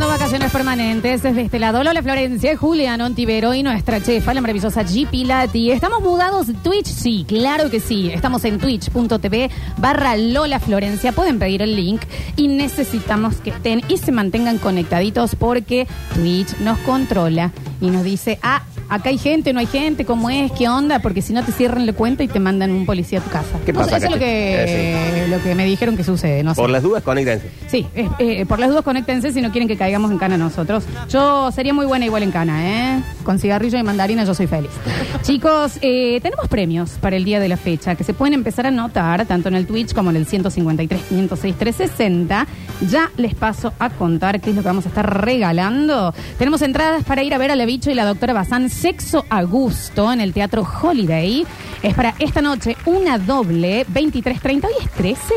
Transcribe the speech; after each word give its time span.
vacaciones 0.00 0.50
permanentes. 0.50 1.22
Desde 1.22 1.42
este 1.42 1.58
lado, 1.58 1.82
Lola 1.84 2.02
Florencia, 2.02 2.56
Julián 2.56 3.00
Ontivero 3.00 3.54
y 3.54 3.62
nuestra 3.62 4.02
chefa, 4.02 4.34
la 4.34 4.40
maravillosa 4.40 4.82
G. 4.82 5.08
Pilati. 5.08 5.70
¿Estamos 5.70 6.02
mudados 6.02 6.48
Twitch? 6.62 6.86
Sí, 6.86 7.24
claro 7.28 7.70
que 7.70 7.80
sí. 7.80 8.10
Estamos 8.10 8.44
en 8.44 8.58
twitch.tv 8.58 9.50
barra 9.78 10.16
Lola 10.16 10.58
Florencia. 10.58 11.12
Pueden 11.12 11.38
pedir 11.38 11.62
el 11.62 11.76
link 11.76 12.02
y 12.36 12.48
necesitamos 12.48 13.36
que 13.36 13.50
estén 13.50 13.82
y 13.88 13.98
se 13.98 14.10
mantengan 14.10 14.58
conectaditos 14.58 15.36
porque 15.36 15.86
Twitch 16.14 16.58
nos 16.58 16.78
controla 16.78 17.52
y 17.80 17.90
nos 17.90 18.02
dice, 18.02 18.38
ah, 18.42 18.62
acá 18.88 19.08
hay 19.08 19.18
gente, 19.18 19.52
no 19.52 19.60
hay 19.60 19.66
gente, 19.66 20.04
¿cómo 20.04 20.30
es? 20.30 20.52
¿Qué 20.52 20.68
onda? 20.68 20.98
Porque 21.00 21.22
si 21.22 21.32
no 21.32 21.44
te 21.44 21.52
cierran 21.52 21.86
la 21.86 21.92
cuenta 21.92 22.22
y 22.22 22.28
te 22.28 22.40
mandan 22.40 22.70
un 22.72 22.86
policía 22.86 23.18
a 23.18 23.22
tu 23.22 23.30
casa. 23.30 23.58
¿Qué 23.64 23.72
No 23.72 23.84
sé, 23.84 23.90
pasa, 23.90 23.96
Eso 23.96 24.06
es 24.06 24.12
lo 24.12 24.18
que, 24.18 25.26
lo 25.28 25.42
que 25.42 25.54
me 25.54 25.64
dijeron 25.64 25.96
que 25.96 26.04
sucede. 26.04 26.42
No 26.42 26.54
sé. 26.54 26.60
Por 26.60 26.70
las 26.70 26.82
dudas, 26.82 27.02
conéctense. 27.02 27.48
Sí, 27.68 27.86
eh, 27.94 28.08
eh, 28.18 28.46
por 28.46 28.58
las 28.58 28.68
dudas 28.68 28.84
conéctense 28.84 29.32
si 29.32 29.40
no 29.40 29.50
quieren 29.50 29.68
que 29.68 29.76
caigamos 29.76 30.10
en 30.10 30.18
cana 30.18 30.36
nosotros. 30.36 30.84
Yo 31.08 31.50
sería 31.52 31.72
muy 31.72 31.86
buena 31.86 32.04
igual 32.04 32.22
en 32.22 32.30
cana, 32.30 32.96
¿eh? 32.96 33.02
Con 33.24 33.38
cigarrillo 33.38 33.78
y 33.78 33.82
mandarina 33.82 34.24
yo 34.24 34.34
soy 34.34 34.46
feliz. 34.46 34.70
Chicos, 35.22 35.78
eh, 35.80 36.20
tenemos 36.22 36.48
premios 36.48 36.92
para 37.00 37.16
el 37.16 37.24
día 37.24 37.40
de 37.40 37.48
la 37.48 37.56
fecha 37.56 37.94
que 37.94 38.04
se 38.04 38.14
pueden 38.14 38.34
empezar 38.34 38.66
a 38.66 38.70
notar 38.70 39.26
tanto 39.26 39.48
en 39.48 39.54
el 39.54 39.66
Twitch 39.66 39.94
como 39.94 40.10
en 40.10 40.16
el 40.16 40.26
153 40.26 41.02
506 41.08 41.54
360. 41.56 42.46
Ya 42.90 43.10
les 43.16 43.34
paso 43.34 43.72
a 43.78 43.90
contar 43.90 44.40
qué 44.40 44.50
es 44.50 44.56
lo 44.56 44.62
que 44.62 44.68
vamos 44.68 44.86
a 44.86 44.88
estar 44.88 45.24
regalando. 45.24 46.14
Tenemos 46.38 46.62
entradas 46.62 47.04
para 47.04 47.22
ir 47.22 47.34
a 47.34 47.38
ver 47.38 47.50
a 47.50 47.56
la 47.56 47.64
bicho 47.64 47.90
y 47.90 47.94
la 47.94 48.04
doctora 48.04 48.32
Bazán 48.32 48.68
Sexo 48.74 49.24
a 49.30 49.42
gusto 49.44 50.12
en 50.12 50.20
el 50.20 50.32
Teatro 50.34 50.66
Holiday. 50.82 51.46
Es 51.82 51.94
para 51.94 52.14
esta 52.18 52.42
noche 52.42 52.76
una 52.86 53.18
doble 53.18 53.86
23.30. 53.86 54.64
Hoy 54.66 54.72
es 54.80 54.90
13. 54.90 55.34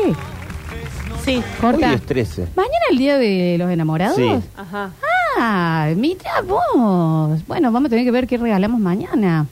Sí. 1.24 1.42
Corta. 1.60 1.88
Hoy 1.90 1.94
es 1.94 2.02
13. 2.06 2.48
¿Mañana 2.56 2.84
el 2.90 2.98
día 2.98 3.16
de 3.16 3.56
los 3.58 3.70
enamorados? 3.70 4.16
Sí. 4.16 4.28
Ajá. 4.56 4.90
Ah, 5.38 5.88
mira 5.96 6.42
vos. 6.42 7.46
Bueno, 7.46 7.70
vamos 7.72 7.86
a 7.86 7.90
tener 7.90 8.04
que 8.04 8.10
ver 8.10 8.26
qué 8.26 8.36
regalamos 8.36 8.80
mañana. 8.80 9.46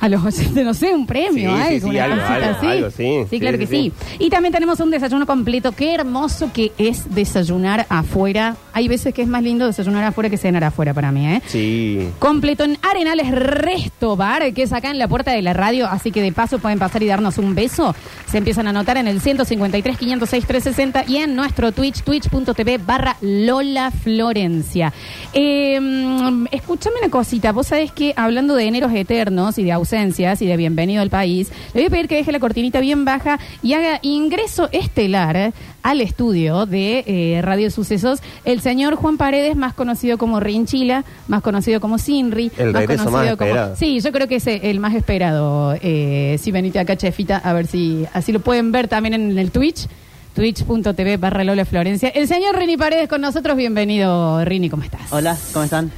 A 0.00 0.08
los 0.08 0.22
oyentes, 0.24 0.64
no 0.64 0.74
sé, 0.74 0.94
un 0.94 1.06
premio, 1.06 1.50
Sí, 1.50 1.56
sí, 1.56 1.62
algo, 1.62 1.80
sí, 1.88 1.94
una 1.96 2.04
algo, 2.04 2.16
cosita 2.16 2.34
algo, 2.34 2.56
así. 2.56 2.66
algo, 2.66 2.90
sí. 2.90 3.26
Sí, 3.30 3.40
claro 3.40 3.58
que 3.58 3.66
sí, 3.66 3.92
sí. 4.08 4.16
Y 4.18 4.28
también 4.30 4.52
tenemos 4.52 4.78
un 4.80 4.90
desayuno 4.90 5.26
completo. 5.26 5.72
Qué 5.72 5.94
hermoso 5.94 6.50
que 6.52 6.72
es 6.76 7.14
desayunar 7.14 7.86
afuera. 7.88 8.56
Hay 8.74 8.88
veces 8.88 9.14
que 9.14 9.22
es 9.22 9.28
más 9.28 9.42
lindo 9.42 9.66
desayunar 9.66 10.04
afuera 10.04 10.28
que 10.28 10.36
cenar 10.36 10.64
afuera 10.64 10.92
para 10.92 11.10
mí, 11.12 11.26
¿eh? 11.26 11.42
Sí. 11.46 12.08
Completo 12.18 12.64
en 12.64 12.76
Arenales 12.82 13.30
Resto 13.30 14.16
Bar, 14.16 14.52
que 14.52 14.62
es 14.64 14.72
acá 14.74 14.90
en 14.90 14.98
la 14.98 15.08
puerta 15.08 15.32
de 15.32 15.40
la 15.40 15.54
radio, 15.54 15.86
así 15.88 16.10
que 16.10 16.20
de 16.20 16.30
paso 16.32 16.58
pueden 16.58 16.78
pasar 16.78 17.02
y 17.02 17.06
darnos 17.06 17.38
un 17.38 17.54
beso. 17.54 17.94
Se 18.30 18.36
empiezan 18.38 18.66
a 18.66 18.70
anotar 18.70 18.98
en 18.98 19.08
el 19.08 19.20
153 19.22 19.96
506 19.96 20.46
360 20.46 21.04
y 21.08 21.16
en 21.16 21.34
nuestro 21.34 21.72
Twitch, 21.72 22.02
twitch.tv 22.02 22.78
barra 22.78 23.16
Lola 23.22 23.90
Florencia. 23.90 24.92
Eh, 25.32 25.80
mm, 25.80 26.46
escúchame 26.50 26.96
una 27.00 27.10
cosita, 27.10 27.52
vos 27.52 27.68
sabés 27.68 27.92
que 27.92 28.12
hablando 28.14 28.54
de 28.54 28.64
eneros 28.66 28.92
eternos 28.92 29.56
y 29.58 29.64
de 29.64 29.72
ausencias 29.72 29.85
y 29.92 30.46
de 30.46 30.56
bienvenido 30.56 31.00
al 31.00 31.10
país, 31.10 31.50
le 31.72 31.82
voy 31.82 31.86
a 31.86 31.90
pedir 31.90 32.08
que 32.08 32.16
deje 32.16 32.32
la 32.32 32.40
cortinita 32.40 32.80
bien 32.80 33.04
baja 33.04 33.38
y 33.62 33.74
haga 33.74 34.00
ingreso 34.02 34.68
estelar 34.72 35.52
al 35.84 36.00
estudio 36.00 36.66
de 36.66 37.04
eh, 37.06 37.40
Radio 37.40 37.70
Sucesos 37.70 38.20
el 38.44 38.60
señor 38.60 38.96
Juan 38.96 39.16
Paredes, 39.16 39.54
más 39.54 39.74
conocido 39.74 40.18
como 40.18 40.40
Rinchila, 40.40 41.04
más 41.28 41.40
conocido 41.40 41.80
como 41.80 41.98
Sinri, 41.98 42.50
El 42.58 42.72
más 42.72 42.86
conocido 42.86 43.36
como... 43.36 43.50
esperado. 43.50 43.76
Sí, 43.76 44.00
yo 44.00 44.10
creo 44.10 44.26
que 44.26 44.36
es 44.36 44.46
el 44.48 44.80
más 44.80 44.94
esperado. 44.94 45.76
Eh, 45.80 46.36
si 46.42 46.50
venite 46.50 46.80
acá, 46.80 46.96
chefita, 46.96 47.36
a 47.38 47.52
ver 47.52 47.68
si 47.68 48.06
así 48.12 48.32
lo 48.32 48.40
pueden 48.40 48.72
ver 48.72 48.88
también 48.88 49.14
en 49.14 49.38
el 49.38 49.52
Twitch, 49.52 49.86
twitch.tv 50.34 51.16
barra 51.16 51.44
Lola 51.44 51.64
Florencia. 51.64 52.08
El 52.08 52.26
señor 52.26 52.58
Rini 52.58 52.76
Paredes 52.76 53.08
con 53.08 53.20
nosotros, 53.20 53.56
bienvenido 53.56 54.44
Rini, 54.44 54.68
¿cómo 54.68 54.82
estás? 54.82 55.12
Hola, 55.12 55.36
¿cómo 55.52 55.64
están? 55.64 55.92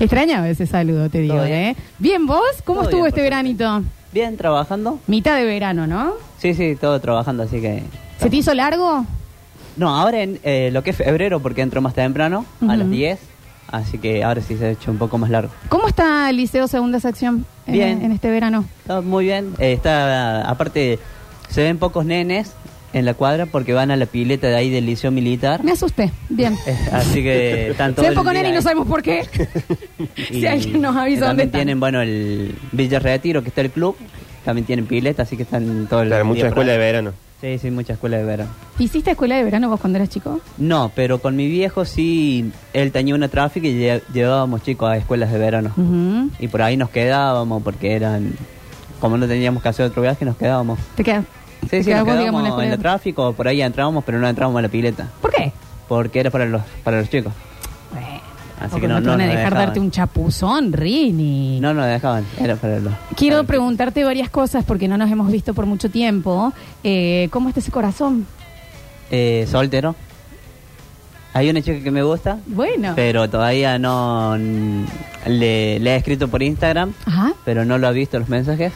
Extraña 0.00 0.48
ese 0.48 0.66
saludo, 0.66 1.08
te 1.08 1.18
digo, 1.20 1.34
Todo 1.34 1.44
bien. 1.44 1.58
¿eh? 1.58 1.76
Bien, 1.98 2.26
¿vos? 2.26 2.40
¿Cómo 2.64 2.80
Todo 2.80 2.88
estuvo 2.88 3.00
bien, 3.02 3.08
este 3.08 3.22
veranito? 3.22 3.82
Bien, 4.12 4.36
trabajando. 4.36 4.98
Mitad 5.06 5.36
de 5.36 5.44
verano, 5.44 5.86
¿no? 5.86 6.12
Sí, 6.38 6.54
sí, 6.54 6.76
todo 6.80 7.00
trabajando, 7.00 7.42
así 7.44 7.60
que... 7.60 7.82
¿Se 8.20 8.30
te 8.30 8.36
hizo 8.36 8.54
largo? 8.54 9.04
No, 9.76 9.96
ahora 9.96 10.22
en 10.22 10.40
eh, 10.42 10.70
lo 10.72 10.82
que 10.82 10.90
es 10.90 10.96
febrero, 10.96 11.40
porque 11.40 11.62
entro 11.62 11.80
más 11.80 11.94
temprano, 11.94 12.44
Ujú. 12.60 12.70
a 12.70 12.76
las 12.76 12.90
10, 12.90 13.18
así 13.70 13.98
que 13.98 14.24
ahora 14.24 14.40
sí 14.40 14.56
se 14.56 14.66
ha 14.66 14.70
hecho 14.70 14.90
un 14.90 14.98
poco 14.98 15.18
más 15.18 15.30
largo. 15.30 15.50
¿Cómo 15.68 15.86
está 15.86 16.28
el 16.30 16.36
Liceo 16.38 16.66
Segunda 16.66 16.98
Sección 17.00 17.44
en, 17.66 17.72
Bien. 17.74 18.02
en 18.02 18.12
este 18.12 18.30
verano? 18.30 18.64
Está 18.80 19.00
muy 19.02 19.26
bien, 19.26 19.54
eh, 19.58 19.72
está, 19.74 20.48
aparte, 20.48 20.98
se 21.48 21.62
ven 21.62 21.78
pocos 21.78 22.04
nenes 22.04 22.52
en 22.92 23.04
la 23.04 23.14
cuadra 23.14 23.46
porque 23.46 23.72
van 23.74 23.90
a 23.90 23.96
la 23.96 24.06
pileta 24.06 24.46
de 24.48 24.56
ahí 24.56 24.70
del 24.70 24.86
liceo 24.86 25.10
militar. 25.10 25.62
Me 25.62 25.72
asusté. 25.72 26.10
Bien. 26.28 26.54
Eh, 26.66 26.76
así 26.92 27.22
que 27.22 27.70
están 27.70 27.94
Se 27.96 28.12
poco 28.12 28.32
nene 28.32 28.48
y 28.48 28.52
no 28.52 28.62
sabemos 28.62 28.86
por 28.88 29.02
qué. 29.02 29.22
si 30.30 30.46
alguien 30.46 30.80
nos 30.80 30.96
avisa 30.96 31.26
dónde 31.26 31.44
También 31.44 31.48
están. 31.48 31.58
tienen, 31.60 31.80
bueno, 31.80 32.00
el 32.02 32.54
Villa 32.72 32.98
Retiro, 32.98 33.42
que 33.42 33.48
está 33.48 33.60
el 33.60 33.70
club, 33.70 33.96
también 34.44 34.64
tienen 34.66 34.86
pileta, 34.86 35.22
así 35.22 35.36
que 35.36 35.42
están 35.42 35.86
todo 35.88 36.02
el 36.02 36.08
Claro, 36.08 36.24
mucha 36.24 36.48
escuela 36.48 36.72
de 36.72 36.78
verano. 36.78 37.12
Sí, 37.40 37.56
sí, 37.58 37.70
mucha 37.70 37.92
escuela 37.92 38.16
de 38.16 38.24
verano. 38.24 38.50
¿Hiciste 38.80 39.12
escuela 39.12 39.36
de 39.36 39.44
verano 39.44 39.68
vos 39.68 39.78
cuando 39.78 39.96
eras 39.98 40.08
chico? 40.08 40.40
No, 40.56 40.90
pero 40.96 41.20
con 41.20 41.36
mi 41.36 41.46
viejo 41.46 41.84
sí, 41.84 42.50
él 42.72 42.90
tenía 42.90 43.14
una 43.14 43.28
tráfico 43.28 43.66
y 43.68 43.74
lle- 43.74 44.02
llevábamos 44.12 44.64
chicos 44.64 44.90
a 44.90 44.96
escuelas 44.96 45.30
de 45.30 45.38
verano. 45.38 45.72
Y 46.40 46.48
por 46.48 46.62
ahí 46.62 46.76
nos 46.76 46.90
quedábamos 46.90 47.62
porque 47.62 47.94
eran, 47.94 48.32
como 48.98 49.16
no 49.18 49.28
teníamos 49.28 49.62
que 49.62 49.68
hacer 49.68 49.86
otro 49.86 50.02
viaje, 50.02 50.24
nos 50.24 50.36
quedábamos. 50.36 50.80
¿Te 50.96 51.04
quedas? 51.04 51.24
Sí, 51.62 51.68
¿Te 51.68 51.82
sí, 51.84 51.90
nos 51.90 52.04
quedábamos 52.04 52.58
en 52.60 52.64
en 52.66 52.72
el 52.72 52.78
tráfico, 52.78 53.32
por 53.32 53.48
ahí 53.48 53.60
entrábamos, 53.62 54.04
pero 54.04 54.18
no 54.18 54.28
entrábamos 54.28 54.58
a 54.58 54.62
la 54.62 54.68
pileta. 54.68 55.08
¿Por 55.20 55.30
qué? 55.32 55.52
Porque 55.88 56.20
era 56.20 56.30
para 56.30 56.46
los, 56.46 56.62
para 56.84 57.00
los 57.00 57.10
chicos. 57.10 57.32
Bueno, 57.92 58.06
Así 58.60 58.80
que 58.80 58.88
no, 58.88 58.94
no 58.94 59.00
te 59.00 59.06
no 59.06 59.10
van 59.12 59.20
a 59.20 59.24
nos 59.26 59.32
dejar 59.34 59.44
dejaban. 59.50 59.66
darte 59.66 59.80
un 59.80 59.90
chapuzón, 59.90 60.72
Rini. 60.72 61.60
No 61.60 61.74
nos 61.74 61.86
dejaban, 61.86 62.24
era 62.40 62.56
para 62.56 62.78
los... 62.80 62.92
Quiero 63.16 63.36
para 63.38 63.46
preguntarte 63.48 64.04
varias 64.04 64.30
cosas 64.30 64.64
porque 64.64 64.88
no 64.88 64.96
nos 64.98 65.10
hemos 65.10 65.30
visto 65.30 65.54
por 65.54 65.66
mucho 65.66 65.90
tiempo. 65.90 66.52
Eh, 66.84 67.28
¿Cómo 67.30 67.48
está 67.48 67.60
ese 67.60 67.70
corazón? 67.70 68.26
Eh, 69.10 69.46
soltero. 69.50 69.94
Hay 71.34 71.48
una 71.50 71.60
chica 71.62 71.80
que 71.84 71.90
me 71.90 72.02
gusta, 72.02 72.38
Bueno. 72.46 72.94
pero 72.96 73.28
todavía 73.30 73.78
no... 73.78 74.36
Le, 75.26 75.78
le 75.78 75.90
he 75.92 75.96
escrito 75.96 76.28
por 76.28 76.42
Instagram, 76.42 76.92
Ajá. 77.06 77.32
pero 77.44 77.64
no 77.64 77.76
lo 77.78 77.86
ha 77.86 77.90
visto 77.92 78.18
los 78.18 78.28
mensajes. 78.28 78.72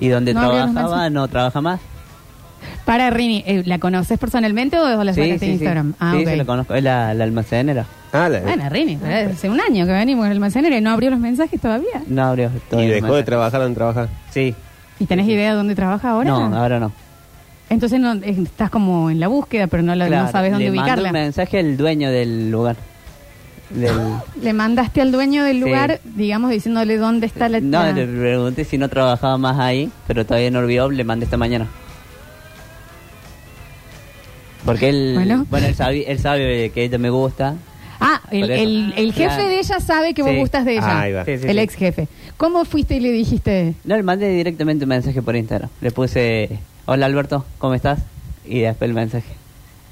Y 0.00 0.08
donde 0.08 0.34
No 0.34 0.40
trabajaba, 0.50 1.10
no 1.10 1.28
trabaja 1.28 1.60
más. 1.60 1.80
Para 2.84 3.08
Rini, 3.10 3.42
eh, 3.46 3.62
¿la 3.66 3.78
conoces 3.78 4.18
personalmente 4.18 4.78
o 4.78 5.04
la 5.04 5.14
sacaste 5.14 5.46
en 5.46 5.52
Instagram? 5.52 5.94
Ah, 6.00 6.12
sí, 6.16 6.22
ok. 6.24 6.28
sí, 6.30 6.36
la 6.36 6.44
conozco. 6.44 6.74
Es 6.74 6.82
la, 6.82 7.14
la 7.14 7.24
almacenera. 7.24 7.86
Ah, 8.12 8.28
la- 8.28 8.40
Bueno, 8.40 8.68
Rini, 8.68 8.96
pero 9.00 9.30
hace 9.30 9.48
un 9.48 9.60
año 9.60 9.86
que 9.86 9.92
venimos 9.92 10.24
en 10.26 10.32
el 10.32 10.36
almacenero 10.38 10.76
y 10.76 10.80
no 10.80 10.90
abrió 10.90 11.10
los 11.10 11.20
mensajes 11.20 11.60
todavía. 11.60 12.02
No 12.06 12.24
abrió 12.24 12.50
y 12.54 12.58
todavía 12.70 12.94
dejó 12.94 13.14
de 13.14 13.22
trabajar 13.22 13.60
donde 13.60 13.76
trabaja. 13.76 14.08
Sí. 14.30 14.54
¿Y 14.98 15.06
tenés 15.06 15.26
idea 15.28 15.50
de 15.50 15.56
dónde 15.56 15.74
trabaja 15.74 16.10
ahora? 16.10 16.28
No, 16.30 16.54
ahora 16.56 16.80
no. 16.80 16.92
Entonces 17.70 18.00
no, 18.00 18.12
eh, 18.14 18.36
estás 18.42 18.68
como 18.68 19.10
en 19.10 19.20
la 19.20 19.28
búsqueda, 19.28 19.66
pero 19.68 19.82
no, 19.82 19.94
la- 19.94 20.06
no 20.06 20.10
Claro, 20.10 20.32
sabes 20.32 20.50
dónde 20.50 20.64
le 20.66 20.70
ubicarla. 20.72 21.08
un 21.08 21.12
mensaje 21.12 21.58
al 21.60 21.76
dueño 21.76 22.10
del 22.10 22.50
lugar. 22.50 22.76
Del... 23.70 23.92
Le 24.42 24.52
mandaste 24.52 25.00
al 25.00 25.12
dueño 25.12 25.44
del 25.44 25.56
Sí. 25.58 25.60
lugar, 25.60 26.00
digamos, 26.04 26.50
diciéndole 26.50 26.96
dónde 26.96 27.26
está 27.26 27.48
la... 27.48 27.60
No, 27.60 27.82
la- 27.82 27.92
le 27.92 28.06
pregunté 28.06 28.64
si 28.64 28.78
no 28.78 28.88
trabajaba 28.88 29.38
más 29.38 29.58
ahí, 29.58 29.90
pero 30.06 30.24
todavía 30.26 30.50
no 30.50 30.60
lo 30.60 30.66
vio, 30.66 30.90
le 30.90 31.04
mandé 31.04 31.24
esta 31.24 31.36
mañana. 31.36 31.66
Porque 34.64 34.88
él, 34.90 35.12
Bueno. 35.14 35.46
bueno, 35.48 35.66
él, 35.68 35.74
sabe, 35.74 36.10
él 36.10 36.18
sabe 36.18 36.70
que 36.70 36.84
ella 36.84 36.98
me 36.98 37.10
gusta. 37.10 37.54
Ah, 37.98 38.20
el, 38.30 38.50
el- 38.50 38.94
el 38.96 39.12
jefe 39.12 39.26
Claro. 39.34 39.48
de 39.48 39.58
ella 39.58 39.80
sabe 39.80 40.14
que 40.14 40.22
vos 40.22 40.30
Sí. 40.32 40.38
gustas 40.38 40.64
de 40.64 40.72
ella. 40.72 40.82
Ah, 40.86 41.00
ahí 41.02 41.12
va. 41.12 41.24
Sí, 41.24 41.38
sí, 41.38 41.46
el 41.46 41.56
sí. 41.56 41.58
ex 41.62 41.74
jefe. 41.74 42.08
¿Cómo 42.36 42.64
fuiste 42.64 42.96
y 42.96 43.00
le 43.00 43.12
dijiste? 43.12 43.74
No, 43.84 43.96
le 43.96 44.02
mandé 44.02 44.28
directamente 44.30 44.84
un 44.84 44.88
mensaje 44.90 45.20
por 45.22 45.36
Instagram. 45.36 45.68
Le 45.80 45.90
puse, 45.90 46.58
hola 46.86 47.06
Alberto, 47.06 47.44
¿cómo 47.58 47.74
estás? 47.74 48.00
Y 48.46 48.60
después 48.60 48.88
el 48.88 48.94
mensaje. 48.94 49.39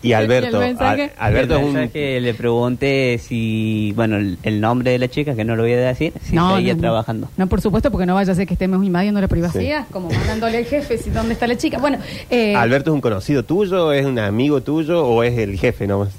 Y 0.03 0.12
Alberto. 0.12 0.50
¿Y 0.61 0.62
el 0.62 0.69
mensaje? 0.69 1.03
Al- 1.19 1.29
Alberto 1.35 1.55
el 1.56 1.61
es 1.61 1.67
un. 1.67 1.75
mensaje 1.75 2.21
le 2.21 2.35
pregunté 2.35 3.19
si, 3.19 3.93
bueno, 3.97 4.17
el, 4.17 4.39
el 4.43 4.61
nombre 4.61 4.93
de 4.93 4.99
la 4.99 5.09
chica, 5.09 5.35
que 5.35 5.45
no 5.45 5.56
lo 5.56 5.62
voy 5.65 5.73
a 5.73 5.77
decir, 5.79 6.12
si 6.23 6.37
seguía 6.39 6.77
trabajando. 6.77 7.29
No, 7.37 7.47
por 7.49 7.61
supuesto, 7.61 7.91
porque 7.91 8.06
no 8.06 8.15
vaya 8.15 8.33
a 8.33 8.35
ser 8.35 8.47
que 8.47 8.55
estemos 8.55 8.85
invadiendo 8.85 9.21
la 9.21 9.29
privacidad, 9.29 9.87
como 9.91 10.09
mandándole 10.11 10.59
al 10.59 10.65
jefe 10.67 10.99
si 10.99 11.11
dónde 11.11 11.33
está 11.33 11.47
la 11.47 11.56
chica. 11.56 11.79
Bueno, 11.79 11.99
eh, 12.31 12.55
¿Alberto 12.55 12.91
es 12.91 12.95
un 12.95 13.00
conocido 13.00 13.43
tuyo? 13.43 13.93
¿Es 13.93 14.06
un 14.06 14.19
amigo 14.19 14.61
tuyo? 14.61 15.05
¿O 15.05 15.23
es 15.23 15.37
el 15.39 15.59
jefe 15.59 15.87
nomás? 15.87 16.11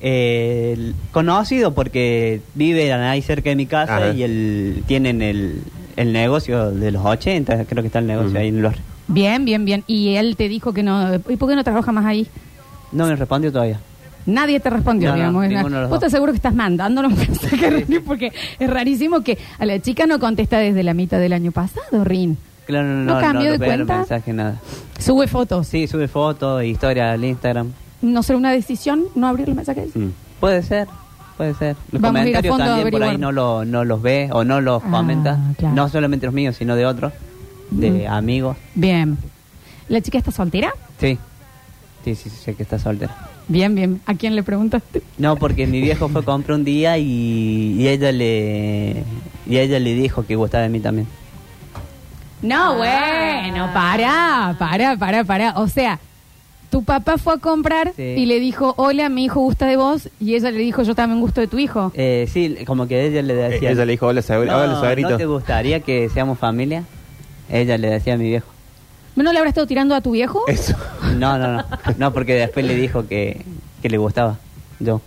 Eh, 0.00 0.74
el- 0.76 0.94
conocido 1.10 1.72
porque 1.72 2.40
vive 2.54 2.92
ahí 2.92 3.22
cerca 3.22 3.48
de 3.48 3.56
mi 3.56 3.64
casa 3.66 3.96
Ajá. 3.96 4.12
y 4.12 4.22
el, 4.24 4.82
tienen 4.86 5.22
el, 5.22 5.62
el 5.96 6.12
negocio 6.12 6.70
de 6.70 6.90
los 6.92 7.02
80, 7.04 7.64
creo 7.64 7.82
que 7.82 7.86
está 7.86 8.00
el 8.00 8.06
negocio 8.06 8.38
ahí 8.38 8.48
en 8.48 8.60
los... 8.60 8.74
bien, 9.08 9.46
bien, 9.46 9.64
bien. 9.64 9.84
Y 9.86 10.16
él 10.16 10.36
te 10.36 10.48
dijo 10.50 10.74
que 10.74 10.82
no. 10.82 11.14
¿Y 11.30 11.36
por 11.36 11.48
qué 11.48 11.56
no 11.56 11.64
trabaja 11.64 11.92
más 11.92 12.04
ahí? 12.04 12.26
No 12.92 13.06
me 13.06 13.16
respondió 13.16 13.52
todavía. 13.52 13.80
Nadie 14.26 14.58
te 14.58 14.70
respondió, 14.70 15.10
No, 15.10 15.16
no, 15.16 15.22
digamos. 15.40 15.48
ninguno 15.48 15.76
de 15.76 15.82
los 15.82 15.90
Vos 15.90 16.00
te 16.00 16.06
dos. 16.06 16.12
seguro 16.12 16.32
que 16.32 16.36
estás 16.36 16.54
mandando 16.54 17.00
los 17.02 17.12
mensajes, 17.16 17.72
Rini, 17.86 18.00
porque 18.00 18.32
es 18.58 18.68
rarísimo 18.70 19.20
que 19.22 19.38
a 19.58 19.64
la 19.66 19.78
chica 19.80 20.06
no 20.06 20.18
contesta 20.18 20.58
desde 20.58 20.82
la 20.82 20.94
mitad 20.94 21.18
del 21.18 21.32
año 21.32 21.52
pasado, 21.52 22.02
Rin. 22.04 22.36
Claro, 22.66 22.88
no, 22.88 23.04
¿No 23.04 23.14
no, 23.14 23.20
cambió 23.20 23.50
no, 23.52 23.58
de 23.58 23.64
cuenta? 23.64 23.98
mensaje, 23.98 24.32
nada. 24.32 24.56
Sube 24.98 25.28
fotos. 25.28 25.68
Sí, 25.68 25.86
sube 25.86 26.08
fotos, 26.08 26.64
historia 26.64 27.12
al 27.12 27.24
Instagram. 27.24 27.70
no 28.02 28.22
será 28.24 28.36
una 28.38 28.50
decisión 28.50 29.04
no 29.14 29.28
abrir 29.28 29.46
los 29.46 29.56
mensajes. 29.56 29.94
Mm. 29.94 30.08
Puede 30.40 30.62
ser, 30.64 30.88
puede 31.36 31.54
ser. 31.54 31.76
Los 31.92 32.02
Vamos 32.02 32.20
a 32.22 32.28
ir 32.28 32.36
a 32.36 32.40
comentarios 32.42 32.52
fondo 32.56 32.64
a 32.64 32.66
también 32.82 32.90
por 32.90 33.02
ahí 33.04 33.18
no, 33.18 33.30
lo, 33.30 33.64
no 33.64 33.84
los 33.84 34.02
ve 34.02 34.28
o 34.32 34.42
no 34.42 34.60
los 34.60 34.82
Ah, 34.84 34.90
comenta. 34.90 35.38
claro. 35.56 35.74
No 35.76 35.88
solamente 35.88 36.26
los 36.26 36.34
míos, 36.34 36.56
sino 36.56 36.74
de 36.74 36.84
otros, 36.86 37.12
de 37.70 38.08
Mm. 38.08 38.12
amigos. 38.12 38.56
Bien. 38.74 39.16
¿La 39.88 40.00
chica 40.00 40.18
está 40.18 40.32
soltera? 40.32 40.72
Sí. 40.98 41.16
Sí, 42.06 42.14
sí, 42.14 42.30
sí, 42.30 42.36
sé 42.36 42.54
que 42.54 42.62
está 42.62 42.78
soltera. 42.78 43.12
Bien, 43.48 43.74
bien. 43.74 44.00
¿A 44.06 44.14
quién 44.14 44.36
le 44.36 44.44
preguntaste? 44.44 45.02
No, 45.18 45.34
porque 45.34 45.66
mi 45.66 45.80
viejo 45.80 46.08
fue 46.08 46.20
a 46.20 46.24
comprar 46.24 46.56
un 46.56 46.64
día 46.64 46.96
y, 46.98 47.74
y 47.76 47.88
ella 47.88 48.12
le 48.12 49.02
y 49.44 49.56
ella 49.58 49.80
le 49.80 49.92
dijo 49.94 50.24
que 50.24 50.36
gustaba 50.36 50.62
de 50.62 50.68
mí 50.68 50.78
también. 50.78 51.08
No, 52.42 52.76
bueno, 52.76 53.70
para, 53.74 54.54
para, 54.58 54.96
para, 54.96 55.24
para. 55.24 55.58
O 55.58 55.66
sea, 55.68 55.98
tu 56.70 56.84
papá 56.84 57.18
fue 57.18 57.34
a 57.34 57.38
comprar 57.38 57.92
Sí. 57.96 58.02
y 58.02 58.26
le 58.26 58.38
dijo, 58.38 58.74
hola, 58.76 59.08
mi 59.08 59.24
hijo 59.24 59.40
gusta 59.40 59.66
de 59.66 59.76
vos, 59.76 60.08
y 60.20 60.36
ella 60.36 60.52
le 60.52 60.58
dijo, 60.58 60.82
yo 60.84 60.94
también 60.94 61.20
gusto 61.20 61.40
de 61.40 61.48
tu 61.48 61.58
hijo. 61.58 61.90
Eh, 61.96 62.28
sí, 62.32 62.56
como 62.66 62.86
que 62.86 63.06
ella 63.06 63.22
le 63.22 63.34
decía. 63.34 63.70
Eh, 63.70 63.72
Ella 63.72 63.84
le 63.84 63.92
dijo, 63.92 64.06
hola, 64.06 64.20
suegr- 64.20 64.46
no, 64.46 64.58
hola, 64.58 64.78
suegrito. 64.78 65.10
¿No 65.10 65.16
te 65.16 65.26
gustaría 65.26 65.80
que 65.80 66.08
seamos 66.08 66.38
familia? 66.38 66.84
Ella 67.50 67.76
le 67.78 67.88
decía 67.90 68.14
a 68.14 68.16
mi 68.16 68.28
viejo. 68.28 68.46
¿No 69.16 69.32
le 69.32 69.38
habrás 69.38 69.52
estado 69.52 69.66
tirando 69.66 69.94
a 69.94 70.00
tu 70.00 70.12
viejo? 70.12 70.44
Eso. 70.46 70.74
No, 71.16 71.38
no, 71.38 71.52
no. 71.56 71.64
No, 71.96 72.12
porque 72.12 72.34
después 72.34 72.64
le 72.66 72.74
dijo 72.74 73.06
que, 73.08 73.44
que 73.82 73.88
le 73.88 73.96
gustaba. 73.98 74.36
Yo. 74.78 75.00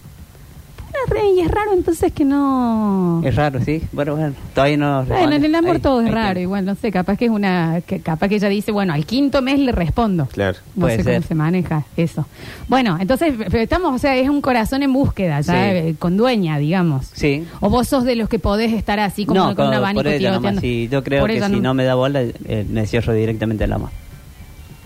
Y 1.36 1.42
es 1.42 1.51
raro 1.51 1.74
entonces 1.74 2.12
que 2.13 2.25
no... 2.25 3.21
Es 3.24 3.36
raro, 3.36 3.60
sí. 3.63 3.81
Bueno, 3.92 4.16
bueno. 4.16 4.33
Todavía 4.54 4.77
no. 4.77 5.04
Bueno, 5.06 5.36
en 5.36 5.45
el 5.45 5.56
amor 5.56 5.75
Ahí, 5.77 5.81
todo 5.81 6.01
es 6.01 6.07
ahí 6.07 6.13
raro, 6.13 6.39
igual, 6.39 6.66
no 6.66 6.75
sé, 6.75 6.92
capaz 6.92 7.18
que 7.18 7.25
es 7.25 7.31
una... 7.31 7.81
Que 7.86 8.00
capaz 8.00 8.27
que 8.30 8.36
ella 8.36 8.50
dice, 8.50 8.71
bueno, 8.71 8.94
al 8.94 9.06
quinto 9.06 9.42
mes 9.42 9.60
le 9.60 9.71
respondo. 9.71 10.25
Claro. 10.27 10.57
No 10.75 10.81
Puede 10.81 10.98
sé 10.98 11.04
ser. 11.04 11.16
cómo 11.16 11.27
se 11.27 11.36
maneja 11.36 11.83
eso. 11.98 12.25
Bueno, 12.68 12.98
entonces 13.00 13.33
pero 13.38 13.60
estamos, 13.60 13.94
o 13.95 13.98
sea, 13.98 14.16
es 14.16 14.30
un 14.30 14.42
corazón 14.42 14.83
en 14.83 14.94
búsqueda, 14.94 15.42
ya 15.42 15.54
Sí. 15.54 15.60
eh, 15.60 15.95
con 16.00 16.18
dueña, 16.18 16.57
digamos. 16.57 17.07
Sí. 17.13 17.45
O 17.60 17.69
vos 17.69 17.88
sos 17.88 18.04
de 18.04 18.15
los 18.15 18.30
que 18.30 18.39
podés 18.39 18.74
estar 18.74 19.00
así 19.00 19.25
como 19.25 19.39
no, 19.39 19.56
con 19.56 19.65
un 19.65 19.72
por- 19.72 19.77
abanico 19.77 20.04
por 20.04 20.07
ella 20.12 20.31
nomás. 20.31 20.60
Sí, 20.60 20.88
yo 20.92 21.04
creo 21.04 21.22
Por 21.22 21.30
que 21.31 21.42
si 21.42 21.60
no 21.60 21.74
me 21.74 21.83
da 21.86 21.95
bola, 21.95 22.22
eh, 22.22 22.65
me 22.69 22.86
cierro 22.88 23.13
directamente 23.13 23.63
el 23.63 23.74
amor. 23.74 23.89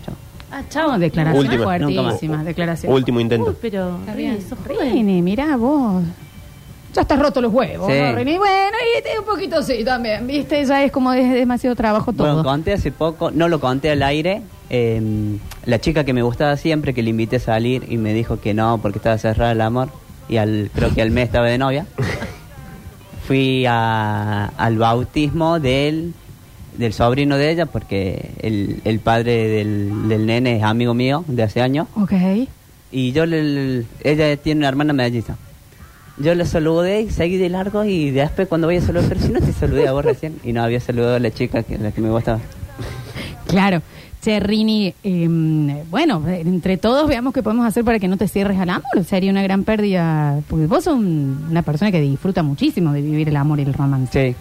Chao. 0.05 0.15
Ah, 0.51 0.61
chao, 0.69 0.99
declaración 0.99 1.45
Última. 1.45 1.63
fuertísima, 1.63 2.43
declaración. 2.43 2.93
Último 2.93 3.19
intento. 3.19 3.49
Uy, 3.51 3.55
pero 3.61 3.97
Rini, 4.07 4.17
bien. 4.17 4.39
sos 4.47 4.57
joven. 4.67 4.93
Rini, 4.93 5.21
mirá 5.21 5.55
vos. 5.57 6.03
Ya 6.93 7.01
estás 7.01 7.17
roto 7.19 7.41
los 7.41 7.51
huevos, 7.51 7.91
Sí. 7.91 7.99
¿no, 7.99 8.15
Rini? 8.15 8.37
Bueno, 8.37 8.77
y 8.93 8.97
este 8.97 9.17
un 9.19 9.25
poquito 9.25 9.63
sí 9.63 9.83
también, 9.83 10.27
¿viste? 10.27 10.63
Ya 10.65 10.83
es 10.83 10.91
como 10.91 11.11
es 11.13 11.31
demasiado 11.33 11.75
trabajo 11.75 12.13
todo. 12.13 12.27
Bueno, 12.27 12.43
conté 12.43 12.73
hace 12.73 12.91
poco, 12.91 13.31
no 13.31 13.47
lo 13.49 13.59
conté 13.59 13.89
al 13.91 14.03
aire. 14.03 14.41
eh, 14.69 15.37
la 15.65 15.79
chica 15.79 16.03
que 16.03 16.13
me 16.13 16.21
gustaba 16.23 16.57
siempre, 16.57 16.93
que 16.93 17.03
le 17.03 17.09
invité 17.11 17.35
a 17.37 17.39
salir 17.39 17.85
y 17.89 17.97
me 17.97 18.13
dijo 18.13 18.39
que 18.41 18.53
no 18.53 18.79
porque 18.81 18.97
estaba 18.99 19.17
cerrada 19.17 19.51
el 19.51 19.61
amor. 19.61 19.89
Y 20.29 20.37
al, 20.37 20.69
creo 20.73 20.93
que 20.93 21.01
al 21.01 21.11
mes 21.11 21.25
estaba 21.25 21.47
de 21.47 21.57
novia. 21.57 21.85
Fui 23.27 23.65
a- 23.67 24.47
al 24.57 24.77
bautismo 24.77 25.59
del, 25.59 26.13
del 26.77 26.93
sobrino 26.93 27.37
de 27.37 27.51
ella 27.51 27.65
porque 27.67 28.31
el, 28.41 28.81
el 28.83 28.99
padre 28.99 29.47
del, 29.47 30.09
del 30.09 30.25
nene 30.25 30.57
es 30.57 30.63
amigo 30.63 30.93
mío 30.93 31.23
de 31.27 31.43
hace 31.43 31.61
años. 31.61 31.87
Ok. 31.95 32.13
Y 32.91 33.11
yo, 33.13 33.25
le, 33.25 33.85
ella 34.03 34.35
tiene 34.37 34.59
una 34.59 34.67
hermana 34.69 34.93
melliza. 34.93 35.37
Yo 36.17 36.35
le 36.35 36.45
saludé 36.45 37.01
y 37.01 37.09
seguí 37.09 37.37
de 37.37 37.49
largo 37.49 37.83
y 37.83 38.11
después 38.11 38.47
cuando 38.47 38.67
voy 38.67 38.77
a 38.77 38.81
saludar, 38.81 39.05
pero 39.09 39.19
si 39.21 39.29
no 39.31 39.39
te 39.39 39.51
saludé 39.51 39.87
a 39.87 39.93
vos 39.93 40.05
recién. 40.05 40.35
Y 40.43 40.53
no 40.53 40.61
había 40.63 40.79
saludado 40.79 41.15
a 41.15 41.19
la 41.19 41.31
chica 41.31 41.63
que, 41.63 41.77
la 41.77 41.91
que 41.91 42.01
me 42.01 42.09
gustaba. 42.09 42.39
Claro. 43.47 43.81
Che, 44.21 44.39
Rini, 44.39 44.93
eh, 45.03 45.27
bueno, 45.91 46.23
entre 46.27 46.77
todos 46.77 47.07
veamos 47.09 47.33
qué 47.33 47.43
podemos 47.43 47.65
hacer 47.67 47.83
para 47.83 47.99
que 47.99 48.07
no 48.07 48.15
te 48.17 48.27
cierres 48.27 48.57
al 48.57 48.69
amor. 48.69 49.03
Sería 49.05 49.29
una 49.29 49.43
gran 49.43 49.63
pérdida, 49.65 50.39
porque 50.49 50.65
vos 50.65 50.85
sos 50.85 50.95
un- 50.95 51.45
una 51.51 51.61
persona 51.61 51.91
que 51.91 51.99
disfruta 51.99 52.41
muchísimo 52.41 52.93
de 52.93 53.01
vivir 53.01 53.27
el 53.29 53.35
amor 53.35 53.59
y 53.59 53.63
el 53.63 53.73
romance. 53.73 54.29
Sí. 54.31 54.35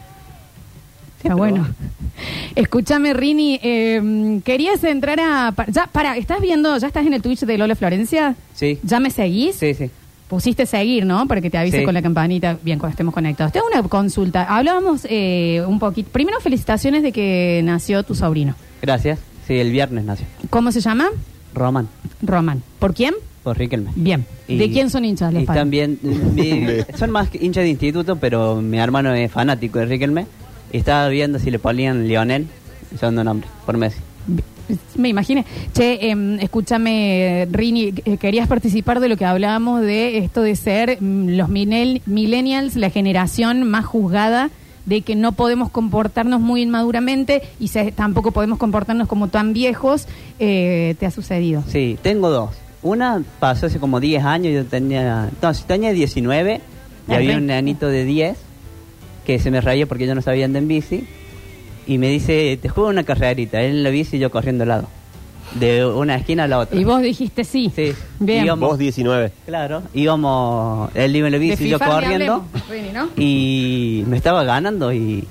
Está 1.23 1.35
bueno. 1.35 1.67
Escúchame, 2.55 3.13
Rini, 3.13 3.59
eh, 3.63 4.41
querías 4.45 4.83
entrar 4.85 5.19
a... 5.21 5.53
Ya, 5.69 5.87
para, 5.89 6.17
¿estás 6.17 6.41
viendo, 6.41 6.77
ya 6.79 6.87
estás 6.87 7.05
en 7.07 7.15
el 7.15 7.21
Twitch 7.23 7.41
de 7.41 7.59
Lola 7.59 7.75
Florencia? 7.75 8.37
Sí. 8.55 8.79
¿Ya 8.85 9.01
me 9.01 9.11
seguís? 9.11 9.57
Sí, 9.57 9.75
sí. 9.75 9.91
Pusiste 10.33 10.65
seguir, 10.65 11.05
¿no? 11.05 11.29
Para 11.29 11.43
que 11.43 11.51
te 11.51 11.59
avise 11.59 11.81
Sí. 11.81 11.85
con 11.85 11.93
la 11.93 12.01
campanita, 12.01 12.57
bien, 12.63 12.79
cuando 12.79 12.93
estemos 12.93 13.13
conectados. 13.13 13.53
Tengo 13.53 13.67
una 13.71 13.83
consulta. 13.87 14.45
Hablábamos 14.45 15.07
eh, 15.11 15.63
un 15.69 15.79
poquito... 15.79 16.09
Primero, 16.11 16.41
felicitaciones 16.41 17.03
de 17.03 17.13
que 17.13 17.61
nació 17.63 18.03
tu 18.03 18.15
sobrino. 18.15 18.55
Gracias. 18.81 19.19
Sí, 19.47 19.59
el 19.59 19.71
viernes 19.71 20.07
nació. 20.07 20.25
¿Cómo 20.49 20.73
se 20.73 20.81
llama? 20.81 21.09
Román, 21.53 21.87
Román. 22.23 22.63
¿Por 22.79 22.95
quién? 22.95 23.13
por 23.43 23.59
Riquelme. 23.59 23.91
Bien. 23.95 24.25
Y- 24.49 24.57
¿De 24.57 24.71
quién 24.71 24.89
son 24.89 25.05
hinchas 25.05 25.35
los 25.35 25.43
Y 25.43 25.45
padres? 25.45 25.61
también, 25.61 25.99
mi- 26.03 26.79
son 26.97 27.11
más 27.11 27.29
que 27.29 27.37
hinchas 27.45 27.65
de 27.65 27.69
instituto, 27.69 28.17
pero 28.17 28.63
mi 28.63 28.79
hermano 28.79 29.13
es 29.13 29.31
fanático 29.31 29.81
de 29.81 29.85
Riquelme. 29.85 30.25
Y 30.73 30.79
estaba 30.79 31.09
viendo 31.09 31.39
si 31.41 31.51
le 31.51 31.59
ponían 31.59 32.09
Lionel, 32.09 32.47
segundo 32.99 33.23
nombre, 33.23 33.47
por 33.67 33.77
Messi. 33.77 33.99
Me 34.97 35.09
imaginé. 35.09 35.45
Che, 35.75 36.11
em, 36.11 36.39
escúchame, 36.41 37.47
Rini, 37.51 37.93
eh, 38.05 38.17
querías 38.17 38.49
participar 38.49 39.01
de 39.01 39.09
lo 39.09 39.17
que 39.17 39.25
hablábamos 39.25 39.81
de 39.81 40.19
esto 40.19 40.43
de 40.43 40.57
ser 40.57 40.99
mm, 41.01 41.37
los 41.37 41.49
minel- 41.49 42.03
millennials, 42.07 42.77
la 42.77 42.91
generación 42.91 43.63
más 43.69 43.85
juzgada 43.85 44.51
de 44.87 45.03
que 45.03 45.15
no 45.15 45.33
podemos 45.33 45.71
comportarnos 45.71 46.41
muy 46.41 46.63
inmaduramente 46.63 47.43
y 47.61 47.69
se- 47.69 47.93
tampoco 47.93 48.33
podemos 48.33 48.59
comportarnos 48.59 49.07
como 49.09 49.29
tan 49.29 49.53
viejos. 49.53 50.07
Eh, 50.39 50.97
¿Te 50.99 51.07
ha 51.07 51.11
sucedido? 51.11 51.63
Sí, 51.69 51.99
tengo 52.03 52.31
dos. 52.31 52.51
Una 52.83 53.23
pasó 53.39 53.67
hace 53.67 53.79
como 53.79 54.01
10 54.01 54.25
años, 54.25 54.53
yo 54.53 54.65
tenía, 54.65 55.31
no, 55.41 55.55
si 55.55 55.63
tenía 55.65 55.93
19 55.93 56.61
y 57.09 57.13
Ah, 57.13 57.17
había 57.17 57.37
un 57.37 57.47
nenito 57.47 57.87
de 57.89 58.05
10 58.05 58.37
que 59.25 59.39
se 59.39 59.53
me 59.53 59.61
reía 59.61 59.87
porque 59.87 60.07
yo 60.07 60.15
no 60.17 60.23
sabía 60.23 60.45
andar 60.47 60.63
en 60.63 60.69
bici 60.69 61.05
y 61.87 61.99
me 61.99 62.09
dice, 62.09 62.59
te 62.61 62.69
juego 62.69 62.89
una 62.91 63.05
carrerita, 63.05 63.61
él 63.61 63.77
en 63.77 63.83
la 63.83 63.91
bici 63.91 64.17
y 64.17 64.21
yo 64.21 64.31
corriendo 64.31 64.63
al 64.65 64.69
lado, 64.69 64.89
de 65.55 65.85
una 65.87 66.17
esquina 66.17 66.45
a 66.45 66.49
la 66.49 66.59
otra. 66.61 66.79
Y 66.79 66.85
vos 66.85 67.03
dijiste 67.03 67.45
sí. 67.45 67.73
Sí. 67.75 67.93
Bien. 68.21 68.45
Íbamos- 68.47 68.71
Vos 68.71 68.79
19. 68.79 69.33
Claro, 69.47 69.83
íbamos, 69.95 70.91
él 70.95 71.15
iba 71.17 71.27
en 71.29 71.33
la 71.33 71.39
bici 71.39 71.65
y 71.65 71.69
yo 71.71 71.79
corriendo 71.79 72.35
hablemos, 72.35 72.69
Rini, 72.71 72.93
¿no? 72.93 73.09
y 73.17 74.05
me 74.07 74.17
estaba 74.17 74.45
ganando 74.45 74.93
y, 74.93 75.27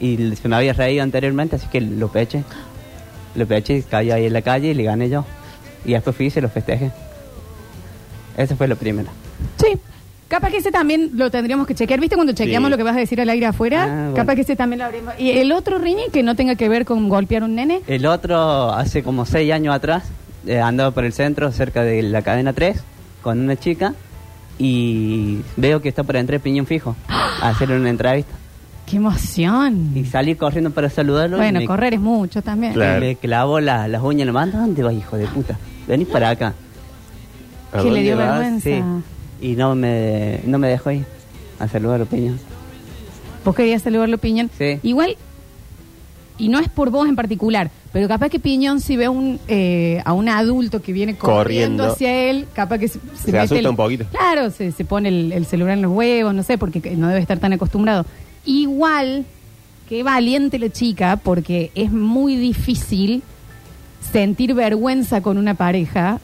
y 0.00 0.34
se 0.40 0.48
me 0.48 0.56
había 0.56 0.72
reído 0.72 1.02
anteriormente, 1.02 1.56
así 1.56 1.66
que 1.70 1.80
lo 1.80 2.08
peché. 2.08 2.44
Lo 3.36 3.46
peché 3.46 3.76
y 3.78 3.82
cayó 3.82 4.14
ahí 4.14 4.26
en 4.26 4.32
la 4.32 4.42
calle 4.42 4.68
y 4.70 4.74
le 4.74 4.82
gané 4.82 5.08
yo. 5.08 5.24
Y 5.84 5.92
después 5.92 6.16
fui 6.16 6.26
y 6.26 6.30
se 6.30 6.40
lo 6.40 6.48
festejé. 6.48 6.90
Esa 8.36 8.56
fue 8.56 8.66
la 8.68 8.74
primera. 8.74 9.08
Sí. 9.56 9.78
Capaz 10.30 10.50
que 10.50 10.58
ese 10.58 10.70
también 10.70 11.10
lo 11.14 11.28
tendríamos 11.30 11.66
que 11.66 11.74
chequear. 11.74 11.98
¿Viste 12.00 12.14
cuando 12.14 12.32
chequeamos 12.32 12.68
Sí. 12.68 12.70
lo 12.70 12.76
que 12.76 12.82
vas 12.84 12.94
a 12.96 13.00
decir 13.00 13.20
al 13.20 13.28
aire 13.28 13.46
afuera? 13.46 13.82
Ah, 13.82 13.86
bueno. 13.86 14.14
Capaz 14.14 14.36
que 14.36 14.42
ese 14.42 14.54
también 14.54 14.78
lo 14.78 14.84
abrimos. 14.84 15.12
¿Y 15.18 15.30
el 15.32 15.50
otro 15.50 15.78
Rini 15.78 16.04
que 16.12 16.22
no 16.22 16.36
tenga 16.36 16.54
que 16.54 16.68
ver 16.68 16.84
con 16.84 17.08
golpear 17.08 17.42
un 17.42 17.56
nene? 17.56 17.80
El 17.88 18.06
otro, 18.06 18.72
hace 18.72 19.02
como 19.02 19.26
seis 19.26 19.52
años 19.52 19.74
atrás, 19.74 20.04
eh, 20.46 20.60
andaba 20.60 20.92
por 20.92 21.04
el 21.04 21.12
centro, 21.12 21.50
cerca 21.50 21.82
de 21.82 22.02
la 22.04 22.22
cadena 22.22 22.52
3, 22.52 22.80
con 23.22 23.40
una 23.40 23.56
chica, 23.56 23.92
y 24.56 25.40
veo 25.56 25.82
que 25.82 25.88
está 25.88 26.04
por 26.04 26.14
entrar 26.16 26.38
Piñón 26.40 26.64
Fijo 26.66 26.94
a 27.08 27.48
hacer 27.48 27.70
una 27.72 27.90
entrevista. 27.90 28.32
¡Qué 28.86 28.96
emoción! 28.96 29.92
Y 29.96 30.04
salí 30.04 30.34
corriendo 30.36 30.70
para 30.70 30.90
saludarlo. 30.90 31.36
y 31.38 31.40
Bueno, 31.40 31.60
me- 31.60 31.66
correr 31.66 31.94
es 31.94 32.00
mucho 32.00 32.40
también. 32.42 32.72
Claro. 32.74 33.00
Me 33.00 33.16
clavó 33.16 33.60
la- 33.60 33.88
las 33.88 34.02
uñas 34.02 34.20
en 34.22 34.26
la 34.28 34.32
mano. 34.32 34.52
¿Dónde 34.60 34.82
vas, 34.82 34.94
hijo 34.94 35.16
de 35.16 35.26
puta? 35.26 35.56
Venís 35.88 36.08
para 36.08 36.30
acá. 36.30 36.54
¿A 37.72 37.78
Que 37.78 37.84
le 37.84 37.90
dónde 37.90 38.02
dio 38.02 38.16
vas? 38.16 38.38
vergüenza. 38.38 38.64
Sí. 38.70 38.82
Y 39.40 39.56
no 39.56 39.74
me, 39.74 40.40
no 40.44 40.58
me 40.58 40.68
dejó 40.68 40.90
ir 40.90 41.04
a 41.58 41.68
saludar 41.68 42.02
a 42.02 42.04
Piñón. 42.04 42.38
Vos 43.44 43.54
querías 43.54 43.82
saludarlo, 43.82 44.18
Piñón. 44.18 44.50
Sí. 44.58 44.78
Igual, 44.82 45.16
y 46.38 46.48
no 46.48 46.58
es 46.58 46.68
por 46.68 46.90
vos 46.90 47.08
en 47.08 47.16
particular, 47.16 47.70
pero 47.92 48.06
capaz 48.08 48.28
que 48.30 48.38
Piñón 48.38 48.80
si 48.80 48.96
ve 48.96 49.08
un, 49.08 49.38
eh, 49.48 50.02
a 50.04 50.12
un 50.12 50.28
adulto 50.28 50.80
que 50.82 50.92
viene 50.92 51.16
corriendo, 51.16 51.84
Corriendo. 51.84 51.92
hacia 51.92 52.30
él, 52.30 52.46
capaz 52.54 52.78
que 52.78 52.88
se, 52.88 52.98
Se 53.24 53.38
asusta 53.38 53.68
un 53.70 53.76
poquito. 53.76 54.04
Claro, 54.10 54.50
se, 54.50 54.72
se 54.72 54.84
pone 54.84 55.08
el, 55.08 55.32
el 55.32 55.46
celular 55.46 55.74
en 55.74 55.82
los 55.82 55.92
huevos, 55.92 56.34
no 56.34 56.42
sé, 56.42 56.58
porque 56.58 56.80
no 56.96 57.08
debe 57.08 57.20
estar 57.20 57.38
tan 57.38 57.52
acostumbrado. 57.52 58.04
Igual, 58.46 59.24
qué 59.88 60.02
valiente 60.02 60.58
la 60.58 60.70
chica, 60.70 61.18
porque 61.22 61.70
es 61.74 61.90
muy 61.92 62.36
difícil 62.36 63.22
sentir 64.12 64.54
vergüenza 64.54 65.20
con 65.20 65.36
una 65.38 65.54
pareja, 65.54 66.20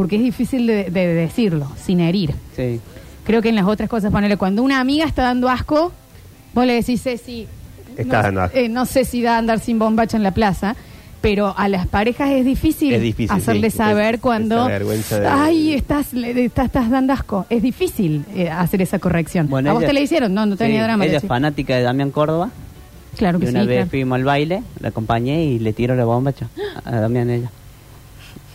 porque 0.00 0.16
es 0.16 0.22
difícil 0.22 0.66
de, 0.66 0.84
de 0.84 1.06
decirlo, 1.08 1.70
sin 1.76 2.00
herir. 2.00 2.34
Sí. 2.56 2.80
Creo 3.24 3.42
que 3.42 3.50
en 3.50 3.54
las 3.56 3.66
otras 3.66 3.86
cosas, 3.90 4.10
ponele, 4.10 4.38
cuando 4.38 4.62
una 4.62 4.80
amiga 4.80 5.04
está 5.04 5.24
dando 5.24 5.50
asco, 5.50 5.92
vos 6.54 6.64
le 6.64 6.72
decís, 6.72 7.02
Ceci, 7.02 7.46
Está 7.98 8.16
no, 8.16 8.22
dando 8.22 8.40
asco. 8.40 8.56
eh, 8.56 8.70
no 8.70 8.86
sé 8.86 9.04
si 9.04 9.20
da 9.20 9.34
a 9.34 9.38
andar 9.38 9.58
sin 9.60 9.78
bombacha 9.78 10.16
en 10.16 10.22
la 10.22 10.30
plaza, 10.30 10.74
pero 11.20 11.52
a 11.54 11.68
las 11.68 11.86
parejas 11.86 12.30
es 12.30 12.46
difícil, 12.46 12.94
Es 12.94 13.02
difícil, 13.02 13.36
hacerle 13.36 13.70
sí. 13.70 13.76
saber 13.76 14.14
Es- 14.14 14.20
cuando, 14.22 14.56
esa 14.60 14.68
vergüenza 14.68 15.20
de- 15.20 15.26
ay, 15.28 15.74
estás, 15.74 16.14
le- 16.14 16.46
estás, 16.46 16.64
estás 16.64 16.88
dando 16.88 17.12
asco. 17.12 17.44
Es 17.50 17.60
difícil 17.62 18.24
eh, 18.34 18.48
hacer 18.48 18.80
esa 18.80 18.98
corrección. 18.98 19.48
¿A 19.52 19.72
vos 19.74 19.82
ella- 19.82 19.88
te 19.88 19.92
la 19.92 20.00
hicieron? 20.00 20.32
No, 20.32 20.46
no 20.46 20.56
tenía 20.56 20.80
Sí, 20.80 20.84
drama. 20.84 21.04
Ella 21.04 21.10
le 21.12 21.18
es 21.18 21.24
fanática 21.26 21.76
de 21.76 21.82
Damián 21.82 22.10
Córdoba. 22.10 22.48
Claro 23.18 23.38
que 23.38 23.44
y 23.44 23.48
una 23.50 23.60
sí. 23.62 23.66
vez 23.66 23.76
claro. 23.80 23.90
fuimos 23.90 24.16
al 24.16 24.24
baile, 24.24 24.62
la 24.80 24.88
acompañé 24.88 25.44
y 25.44 25.58
le 25.58 25.74
tiró 25.74 25.94
la 25.94 26.06
bombacha 26.06 26.48
a 26.86 27.00
Damián 27.00 27.28
ella. 27.28 27.50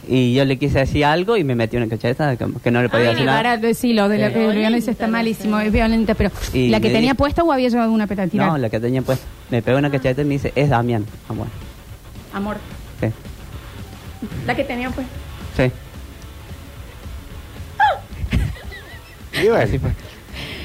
Y 0.08 0.34
yo 0.34 0.46
le 0.46 0.58
quise 0.58 0.80
decir 0.80 1.06
algo 1.06 1.38
y 1.38 1.44
me 1.44 1.56
metió 1.56 1.80
una 1.80 1.88
cacheta 1.90 2.36
que, 2.36 2.46
que 2.64 2.72
no 2.72 2.82
le 2.82 2.90
podía 2.90 3.06
Ay, 3.10 3.12
decir 3.14 3.26
nada. 3.26 3.42
para, 3.58 3.74
sí, 3.74 3.94
lo 3.94 4.08
de 4.10 4.18
la 4.18 4.28
Sí. 4.30 4.36
de 4.40 4.48
violencia 4.56 4.92
está 4.92 5.08
malísimo, 5.08 5.60
es 5.60 5.72
violenta, 5.72 6.14
pero 6.16 6.32
Y 6.54 6.70
¿la 6.70 6.80
que 6.80 6.90
tenía 6.90 7.12
di- 7.12 7.18
puesta 7.18 7.44
o 7.44 7.52
había 7.52 7.70
llevado 7.70 7.92
una 7.92 8.08
petatina? 8.08 8.46
No, 8.48 8.58
la 8.58 8.70
que 8.70 8.80
tenía 8.80 9.02
pues 9.02 9.20
me 9.50 9.62
pegó 9.62 9.78
una 9.78 9.90
cacheta 9.90 10.22
y 10.22 10.26
me 10.26 10.34
dice, 10.36 10.52
es 10.56 10.70
Damián. 10.70 11.06
Amor. 11.30 11.48
Amor, 12.34 12.58
Sí. 13.02 13.08
la 14.46 14.56
que 14.56 14.64
tenía 14.64 14.90
puesta. 14.90 15.12
Sí. 15.58 15.72
Y 19.42 19.48
bueno, 19.50 19.64
Así 19.64 19.80
fue. 19.80 19.90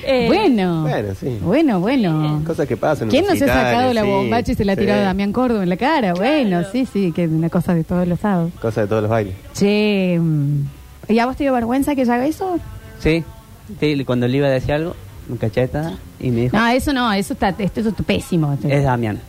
Eh, 0.05 0.27
bueno, 0.27 0.83
bueno, 0.83 1.15
sí. 1.15 1.39
bueno, 1.43 1.81
bueno. 1.81 2.43
Cosas 2.47 2.67
que 2.67 2.77
pasan. 2.77 3.09
¿Quién 3.09 3.27
no 3.27 3.35
se 3.35 3.45
ha 3.45 3.49
sacado 3.49 3.93
la 3.93 4.03
sí, 4.03 4.09
bombacha 4.09 4.53
y 4.53 4.55
se 4.55 4.65
la 4.65 4.73
ha 4.73 4.77
tirado 4.77 4.99
sí. 4.99 5.03
a 5.03 5.07
Damián 5.07 5.33
Córdoba 5.33 5.63
en 5.63 5.69
la 5.69 5.77
cara? 5.77 6.15
Bueno, 6.15 6.63
sí, 6.71 6.87
sí, 6.87 7.13
que 7.13 7.25
es 7.25 7.31
una 7.31 7.51
cosa 7.51 7.75
de 7.75 7.85
todos 7.85 8.07
los 8.07 8.21
sábados. 8.21 8.53
Cosas 8.61 8.85
de 8.85 8.89
todos 8.89 9.03
los 9.03 9.11
bailes. 9.11 9.35
Che, 9.55 10.19
mm, 10.19 10.63
¿y 11.09 11.19
a 11.19 11.27
vos 11.27 11.37
te 11.37 11.45
dio 11.45 11.53
vergüenza 11.53 11.95
que 11.95 12.05
yo 12.05 12.13
haga 12.13 12.27
eso? 12.27 12.59
Sí. 12.99 13.25
Sí, 13.79 14.05
cuando 14.05 14.27
le 14.27 14.37
iba 14.37 14.49
a 14.49 14.51
decir 14.51 14.73
algo, 14.73 14.97
cacheta 15.37 15.95
y 16.19 16.31
me 16.31 16.41
dijo, 16.43 16.57
No, 16.57 16.67
eso 16.69 16.93
no, 16.93 17.13
eso 17.13 17.33
está, 17.35 17.51
esto, 17.51 17.81
eso 17.81 17.89
está 17.91 18.03
pésimo. 18.03 18.57
es 18.69 18.83
Damián. 18.85 19.21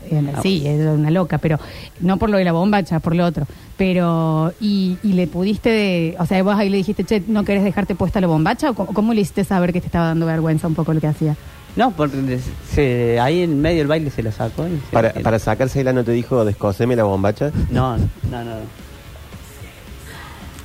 Sí, 0.42 0.64
es 0.66 0.80
una 0.88 1.12
loca, 1.12 1.38
pero 1.38 1.60
no 2.00 2.18
por 2.18 2.30
lo 2.30 2.38
de 2.38 2.44
la 2.46 2.52
bombacha, 2.52 3.00
por 3.00 3.16
lo 3.16 3.26
otro. 3.26 3.46
Pero, 3.78 4.54
y, 4.60 4.98
y 5.04 5.14
le 5.14 5.28
pudiste, 5.28 5.70
de- 5.70 6.16
o 6.20 6.26
sea, 6.26 6.42
vos 6.44 6.56
ahí 6.56 6.70
le 6.70 6.78
dijiste, 6.78 7.04
che, 7.04 7.24
¿no 7.28 7.44
querés 7.44 7.64
dejarte 7.64 7.96
puesta 7.96 8.22
la 8.22 8.28
bombacha? 8.28 8.70
¿O 8.70 8.74
cómo, 8.76 8.94
cómo 8.94 9.14
le 9.14 9.22
hiciste 9.22 9.44
saber 9.44 9.74
que 9.74 9.82
te 9.82 9.88
estaba 9.88 10.08
dando 10.08 10.26
vergüenza 10.28 10.68
un 10.68 10.76
poco 10.76 10.94
lo 10.94 11.00
que 11.02 11.08
hacía? 11.08 11.36
No, 11.76 11.92
porque 11.92 12.40
se, 12.70 13.20
ahí 13.20 13.42
en 13.42 13.62
medio 13.62 13.80
del 13.80 13.88
baile 13.88 14.10
se 14.12 14.22
lo 14.22 14.32
sacó. 14.32 14.68
y 14.68 14.72
se- 14.72 14.92
Para, 14.92 15.14
para 15.14 15.40
sacársela 15.40 15.94
no 15.94 16.04
te 16.04 16.12
dijo 16.12 16.44
descoseme 16.46 16.96
la 16.96 17.06
bombacha. 17.06 17.52
No, 17.72 17.98
no, 17.98 18.04
no. 18.30 18.44
no. 18.44 18.52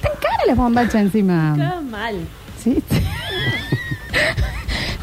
Tan 0.02 0.12
cara 0.21 0.37
la 0.47 0.55
bombacha 0.55 1.00
encima. 1.00 1.52
Queda 1.57 1.81
mal. 1.81 2.16
Sí. 2.62 2.83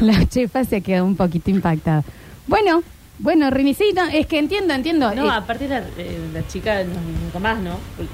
la 0.00 0.26
chefa 0.28 0.64
se 0.64 0.76
ha 0.76 0.80
quedado 0.80 1.04
un 1.04 1.16
poquito 1.16 1.50
impactada. 1.50 2.02
Bueno, 2.46 2.82
bueno, 3.18 3.50
Rini, 3.50 3.74
sí, 3.74 3.92
no, 3.94 4.04
es 4.06 4.26
que 4.26 4.38
entiendo, 4.38 4.74
entiendo. 4.74 5.14
No, 5.14 5.26
Eh, 5.26 5.30
aparte 5.30 5.68
la, 5.68 5.78
eh, 5.98 6.18
la 6.32 6.46
chica 6.46 6.82
no, 6.84 6.94
nunca 7.22 7.38
más, 7.38 7.58
¿no? 7.60 7.76
Porque 7.96 8.12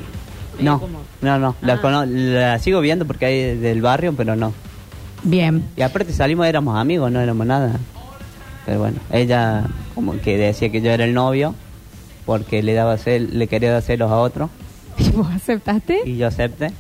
No, 0.63 0.79
como- 0.81 1.01
no, 1.23 1.39
no. 1.39 1.57
La, 1.63 1.75
Ah. 1.75 1.81
cono- 1.81 2.05
la 2.07 2.59
sigo 2.59 2.81
viendo 2.81 3.07
porque 3.07 3.25
hay 3.27 3.57
del 3.57 3.81
barrio, 3.83 4.13
pero 4.17 4.37
no. 4.37 4.53
bien. 5.23 5.65
Y 5.77 5.83
aparte 5.83 6.13
salimos, 6.13 6.47
éramos 6.47 6.77
amigos, 6.79 7.11
no 7.13 7.21
éramos 7.21 7.47
nada. 7.47 7.79
Pero 8.67 8.79
bueno, 8.79 8.99
ella 9.11 9.65
como 9.95 10.19
que 10.21 10.37
decía 10.37 10.71
que 10.71 10.81
yo 10.83 10.91
era 10.91 11.05
el 11.05 11.15
novio 11.15 11.55
porque 12.27 12.63
le 12.63 12.75
daba 12.75 12.97
cel, 12.99 13.39
le 13.39 13.47
quería 13.49 13.73
dar 13.73 13.83
celos 13.83 14.11
a 14.11 14.17
otro 14.17 14.49
¿Y 14.99 15.11
vos 15.11 15.27
aceptaste? 15.35 16.01
y 16.05 16.17
yo 16.19 16.27
acepté. 16.27 16.73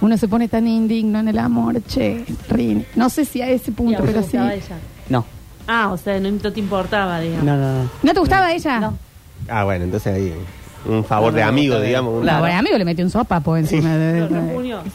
Uno 0.00 0.16
se 0.16 0.28
pone 0.28 0.48
tan 0.48 0.66
indigno 0.66 1.18
en 1.20 1.28
el 1.28 1.38
amor, 1.38 1.82
che, 1.86 2.24
Rini. 2.48 2.84
No 2.96 3.10
sé 3.10 3.24
si 3.24 3.42
a 3.42 3.48
ese 3.48 3.70
¿Y 3.70 3.74
a 3.74 3.76
punto, 3.76 3.98
pero 4.04 4.20
sí. 4.20 4.28
gustaba 4.38 4.54
ella? 4.54 4.76
No, 5.08 5.24
Ah, 5.66 5.88
o 5.92 5.96
sea, 5.96 6.18
no, 6.18 6.30
no 6.30 6.52
te 6.52 6.58
importaba, 6.58 7.20
digamos. 7.20 7.44
no, 7.44 7.56
no, 7.56 7.82
no. 7.84 7.90
¿No 8.02 8.12
te 8.14 8.18
gustaba 8.20 8.52
ella? 8.52 8.80
No. 8.80 8.98
Ah, 9.48 9.64
bueno, 9.64 9.84
entonces 9.84 10.14
ahí 10.14 10.32
un 10.86 11.04
favor 11.04 11.32
No, 11.32 11.36
de 11.36 11.42
no, 11.42 11.48
amigo, 11.48 11.74
bien. 11.76 11.86
digamos. 11.88 12.12
un- 12.14 12.18
No, 12.20 12.24
Claro. 12.24 12.40
bueno, 12.40 12.58
amigo 12.58 12.78
le 12.78 12.84
metió 12.84 13.04
un 13.04 13.10
sopapo 13.10 13.56
encima 13.56 13.94
de, 13.96 14.12
de- 14.26 14.28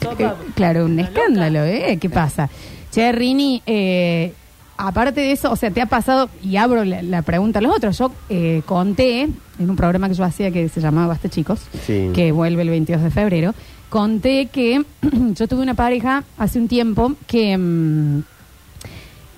sopapo. 0.01 0.24
eh, 0.24 0.47
Claro, 0.55 0.85
un 0.85 1.00
escándalo. 1.00 1.63
¿eh? 1.63 1.97
¿Qué 2.01 2.09
pasa? 2.09 2.50
Che, 2.91 3.12
Rini, 3.12 3.62
eh, 3.65 4.33
aparte 4.77 5.21
de 5.21 5.31
eso, 5.31 5.51
o 5.51 5.55
sea, 5.55 5.69
te 5.71 5.81
ha 5.81 5.85
pasado, 5.85 6.29
y 6.43 6.57
abro 6.57 6.83
la, 6.83 7.01
la 7.03 7.21
pregunta 7.21 7.59
a 7.59 7.62
los 7.62 7.75
otros, 7.75 7.97
yo 7.97 8.12
eh, 8.29 8.62
conté 8.65 9.21
en 9.59 9.69
un 9.69 9.75
programa 9.75 10.09
que 10.09 10.15
yo 10.15 10.24
hacía 10.24 10.51
que 10.51 10.67
se 10.67 10.81
llamaba 10.81 11.07
Basta 11.07 11.29
Chicos, 11.29 11.59
Sí. 11.85 12.09
que 12.13 12.31
vuelve 12.31 12.63
el 12.63 12.69
22 12.69 13.01
de 13.03 13.12
febrero, 13.12 13.53
conté 13.89 14.48
que 14.48 14.86
yo 15.36 15.48
tuve 15.48 15.62
una 15.62 15.74
pareja 15.74 16.24
hace 16.38 16.60
un 16.60 16.68
tiempo 16.68 17.13
que, 17.27 17.58
mm, 17.58 18.24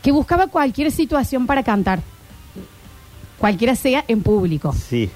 que 0.02 0.12
buscaba 0.12 0.48
cualquier 0.48 0.92
situación 0.92 1.46
para 1.48 1.64
cantar, 1.64 2.02
cualquiera 3.38 3.76
sea 3.76 4.04
en 4.08 4.22
público. 4.24 4.74
Sí. 4.74 5.10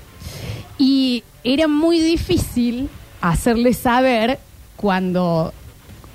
Y 0.77 1.23
era 1.43 1.67
muy 1.67 1.99
difícil 1.99 2.89
hacerle 3.21 3.73
saber 3.73 4.39
cuando, 4.75 5.53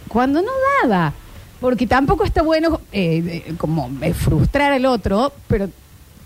cuando 0.09 0.43
no 0.43 0.51
daba. 0.83 1.13
Porque 1.61 1.87
tampoco 1.87 2.25
está 2.25 2.43
bueno 2.43 2.81
eh, 2.93 3.45
eh, 3.47 3.55
como 3.57 3.91
eh, 4.03 4.13
frustrar 4.13 4.73
al 4.73 4.85
otro, 4.85 5.33
pero 5.49 5.71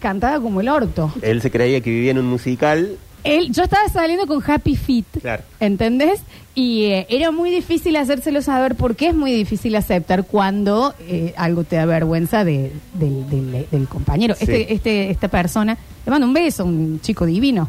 cantaba 0.01 0.41
como 0.41 0.61
el 0.61 0.69
orto. 0.69 1.13
Él 1.23 1.41
se 1.41 1.51
creía 1.51 1.81
que 1.81 1.91
vivía 1.91 2.11
en 2.11 2.19
un 2.19 2.27
musical. 2.27 2.97
Él, 3.25 3.53
yo 3.53 3.63
estaba 3.65 3.89
saliendo 3.89 4.27
con 4.27 4.43
Happy 4.49 4.77
Feet, 4.77 5.05
Claro. 5.21 5.43
¿entendés? 5.61 6.21
Y 6.55 6.85
eh, 6.87 7.07
era 7.11 7.31
muy 7.31 7.51
difícil 7.51 7.97
hacérselo 7.97 8.43
saber 8.43 8.75
porque 8.75 9.09
es 9.09 9.15
muy 9.15 9.33
difícil 9.33 9.75
aceptar 9.77 10.25
cuando 10.25 10.95
eh, 11.01 11.33
algo 11.37 11.65
te 11.65 11.77
da 11.77 11.87
vergüenza 11.87 12.45
de- 12.45 12.73
del, 12.95 13.29
del- 13.31 13.67
del 13.71 13.89
compañero. 13.89 14.35
Sí. 14.35 14.43
Este, 14.45 14.73
este, 14.75 15.11
esta 15.11 15.29
persona, 15.29 15.77
le 16.07 16.11
mando 16.11 16.27
un 16.27 16.33
beso, 16.35 16.65
un 16.65 17.01
chico 17.01 17.25
divino. 17.27 17.69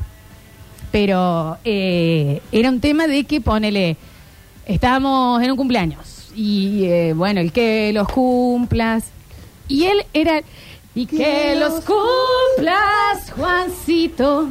Pero 0.92 1.58
eh, 1.64 2.42
era 2.52 2.70
un 2.70 2.80
tema 2.82 3.08
de 3.08 3.24
que, 3.24 3.40
ponele, 3.40 3.96
estábamos 4.66 5.42
en 5.42 5.52
un 5.52 5.58
cumpleaños 5.58 6.32
y 6.36 6.86
eh, 6.86 7.14
bueno, 7.14 7.40
el 7.42 7.52
que 7.52 7.92
los 7.94 8.08
cumplas. 8.10 9.06
Y 9.68 9.86
él 9.86 10.04
era, 10.14 10.42
y 10.96 11.06
que 11.06 11.56
los 11.58 11.86
cumplas, 11.86 13.32
Juancito. 13.36 14.50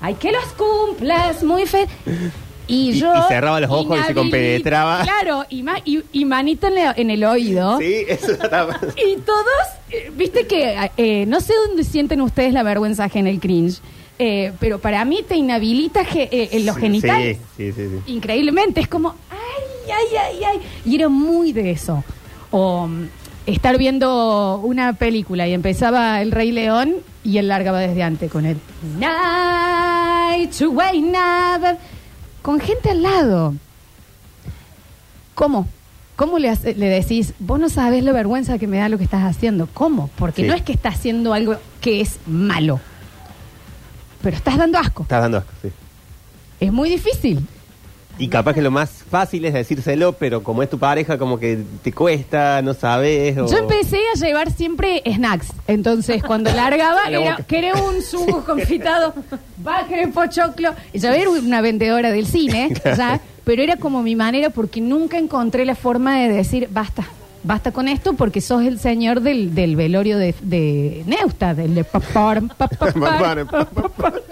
Ay, 0.00 0.14
que 0.14 0.30
los 0.32 0.44
cumplas, 0.56 1.42
muy 1.42 1.66
fe. 1.66 1.86
Y, 2.66 2.90
Y- 2.90 3.00
yo. 3.00 3.12
y 3.14 3.22
cerraba 3.28 3.60
los 3.60 3.70
ojos 3.70 3.98
y 3.98 4.02
se 4.04 4.14
compenetraba. 4.14 5.02
Claro, 5.02 5.44
y, 5.48 5.62
ma- 5.62 5.80
y, 5.84 6.02
y 6.12 6.24
manito 6.24 6.66
en, 6.68 6.74
la- 6.74 6.94
en 6.96 7.10
el 7.10 7.24
oído. 7.24 7.78
Sí, 7.78 8.04
eso 8.06 8.32
estaba. 8.32 8.78
Y 8.96 9.16
todos, 9.20 9.66
eh, 9.90 10.12
viste 10.14 10.46
que, 10.46 10.90
eh, 10.96 11.24
no 11.26 11.40
sé 11.40 11.54
dónde 11.66 11.82
sienten 11.84 12.20
ustedes 12.20 12.52
la 12.52 12.62
vergüenza 12.62 13.04
ajena, 13.04 13.30
el 13.30 13.40
cringe, 13.40 13.80
eh, 14.18 14.52
pero 14.60 14.78
para 14.80 15.04
mí 15.04 15.24
te 15.26 15.36
inhabilita 15.36 16.04
ge- 16.04 16.28
eh, 16.30 16.48
en 16.52 16.66
los 16.66 16.74
Sí, 16.76 16.80
genitales. 16.82 17.38
Sí, 17.56 17.72
sí, 17.72 17.88
sí. 17.88 18.12
Increíblemente, 18.12 18.80
es 18.80 18.88
como, 18.88 19.14
ay, 19.30 19.90
ay, 19.90 20.16
ay, 20.16 20.44
ay. 20.44 20.60
Y 20.84 20.94
era 20.96 21.08
muy 21.08 21.52
de 21.52 21.70
eso. 21.70 22.04
O 22.50 22.86
mm, 22.86 23.08
estar 23.54 23.78
viendo 23.78 24.58
una 24.62 24.92
película 24.92 25.46
y 25.48 25.54
empezaba 25.54 26.20
El 26.20 26.32
Rey 26.32 26.52
León 26.52 26.94
y 27.24 27.38
él 27.38 27.48
largaba 27.48 27.80
desde 27.80 28.02
antes 28.02 28.30
con 28.30 28.44
él. 28.46 28.58
Night 28.98 30.52
to 30.58 30.70
wait 30.70 31.02
never. 31.02 31.76
Con 32.42 32.60
gente 32.60 32.90
al 32.90 33.02
lado. 33.02 33.54
¿Cómo? 35.34 35.66
¿Cómo 36.16 36.38
le, 36.38 36.50
hace- 36.50 36.74
le 36.74 36.86
decís, 36.88 37.34
vos 37.38 37.60
no 37.60 37.68
sabes 37.68 38.02
la 38.02 38.12
vergüenza 38.12 38.58
que 38.58 38.66
me 38.66 38.78
da 38.78 38.88
lo 38.88 38.98
que 38.98 39.04
estás 39.04 39.22
haciendo? 39.24 39.68
¿Cómo? 39.72 40.10
Porque 40.18 40.42
Sí. 40.42 40.48
no 40.48 40.54
es 40.54 40.62
que 40.62 40.72
estás 40.72 40.96
haciendo 40.96 41.32
algo 41.32 41.56
que 41.80 42.00
es 42.00 42.18
malo, 42.26 42.80
pero 44.22 44.36
estás 44.36 44.56
dando 44.58 44.78
asco. 44.78 45.02
Estás 45.04 45.22
dando 45.22 45.38
asco, 45.38 45.52
sí. 45.62 45.68
Es 46.60 46.72
muy 46.72 46.90
difícil. 46.90 47.46
Y 48.18 48.28
capaz 48.28 48.54
que 48.54 48.62
lo 48.62 48.70
más 48.72 48.90
fácil 48.90 49.44
es 49.44 49.54
decírselo, 49.54 50.12
pero 50.12 50.42
como 50.42 50.62
es 50.64 50.68
tu 50.70 50.78
pareja, 50.78 51.18
como 51.18 51.38
que 51.38 51.58
te 51.82 51.92
cuesta, 51.92 52.60
no 52.62 52.74
sabes. 52.74 53.38
O... 53.38 53.46
Yo 53.46 53.58
empecé 53.58 53.98
a 54.14 54.18
llevar 54.18 54.50
siempre 54.50 55.02
snacks. 55.06 55.52
Entonces, 55.68 56.22
cuando 56.24 56.50
largaba, 56.52 57.02
A 57.04 57.10
la 57.10 57.20
era, 57.20 57.30
boca. 57.32 57.44
quería 57.44 57.74
un 57.74 58.02
sugo 58.02 58.44
confitado, 58.44 59.14
va 59.66 59.80
a 59.80 59.86
querer 59.86 60.10
pochoclo. 60.10 60.70
Y 60.92 60.98
ya 60.98 61.14
era 61.14 61.30
una 61.30 61.60
vendedora 61.60 62.10
del 62.10 62.26
cine, 62.26 62.72
ya, 62.84 63.20
pero 63.44 63.62
era 63.62 63.76
como 63.76 64.02
mi 64.02 64.16
manera 64.16 64.50
porque 64.50 64.80
nunca 64.80 65.16
encontré 65.18 65.64
la 65.64 65.76
forma 65.76 66.18
de 66.18 66.28
decir, 66.28 66.68
basta, 66.72 67.04
basta 67.44 67.70
con 67.70 67.86
esto 67.86 68.14
porque 68.14 68.40
sos 68.40 68.64
el 68.64 68.80
señor 68.80 69.20
del, 69.20 69.54
del 69.54 69.76
velorio 69.76 70.18
de, 70.18 70.34
de 70.42 71.04
Neustadt, 71.06 71.56
del 71.56 71.74
de 71.76 71.84
papar, 71.84 72.42
papar, 72.56 73.46
papar. 73.46 74.22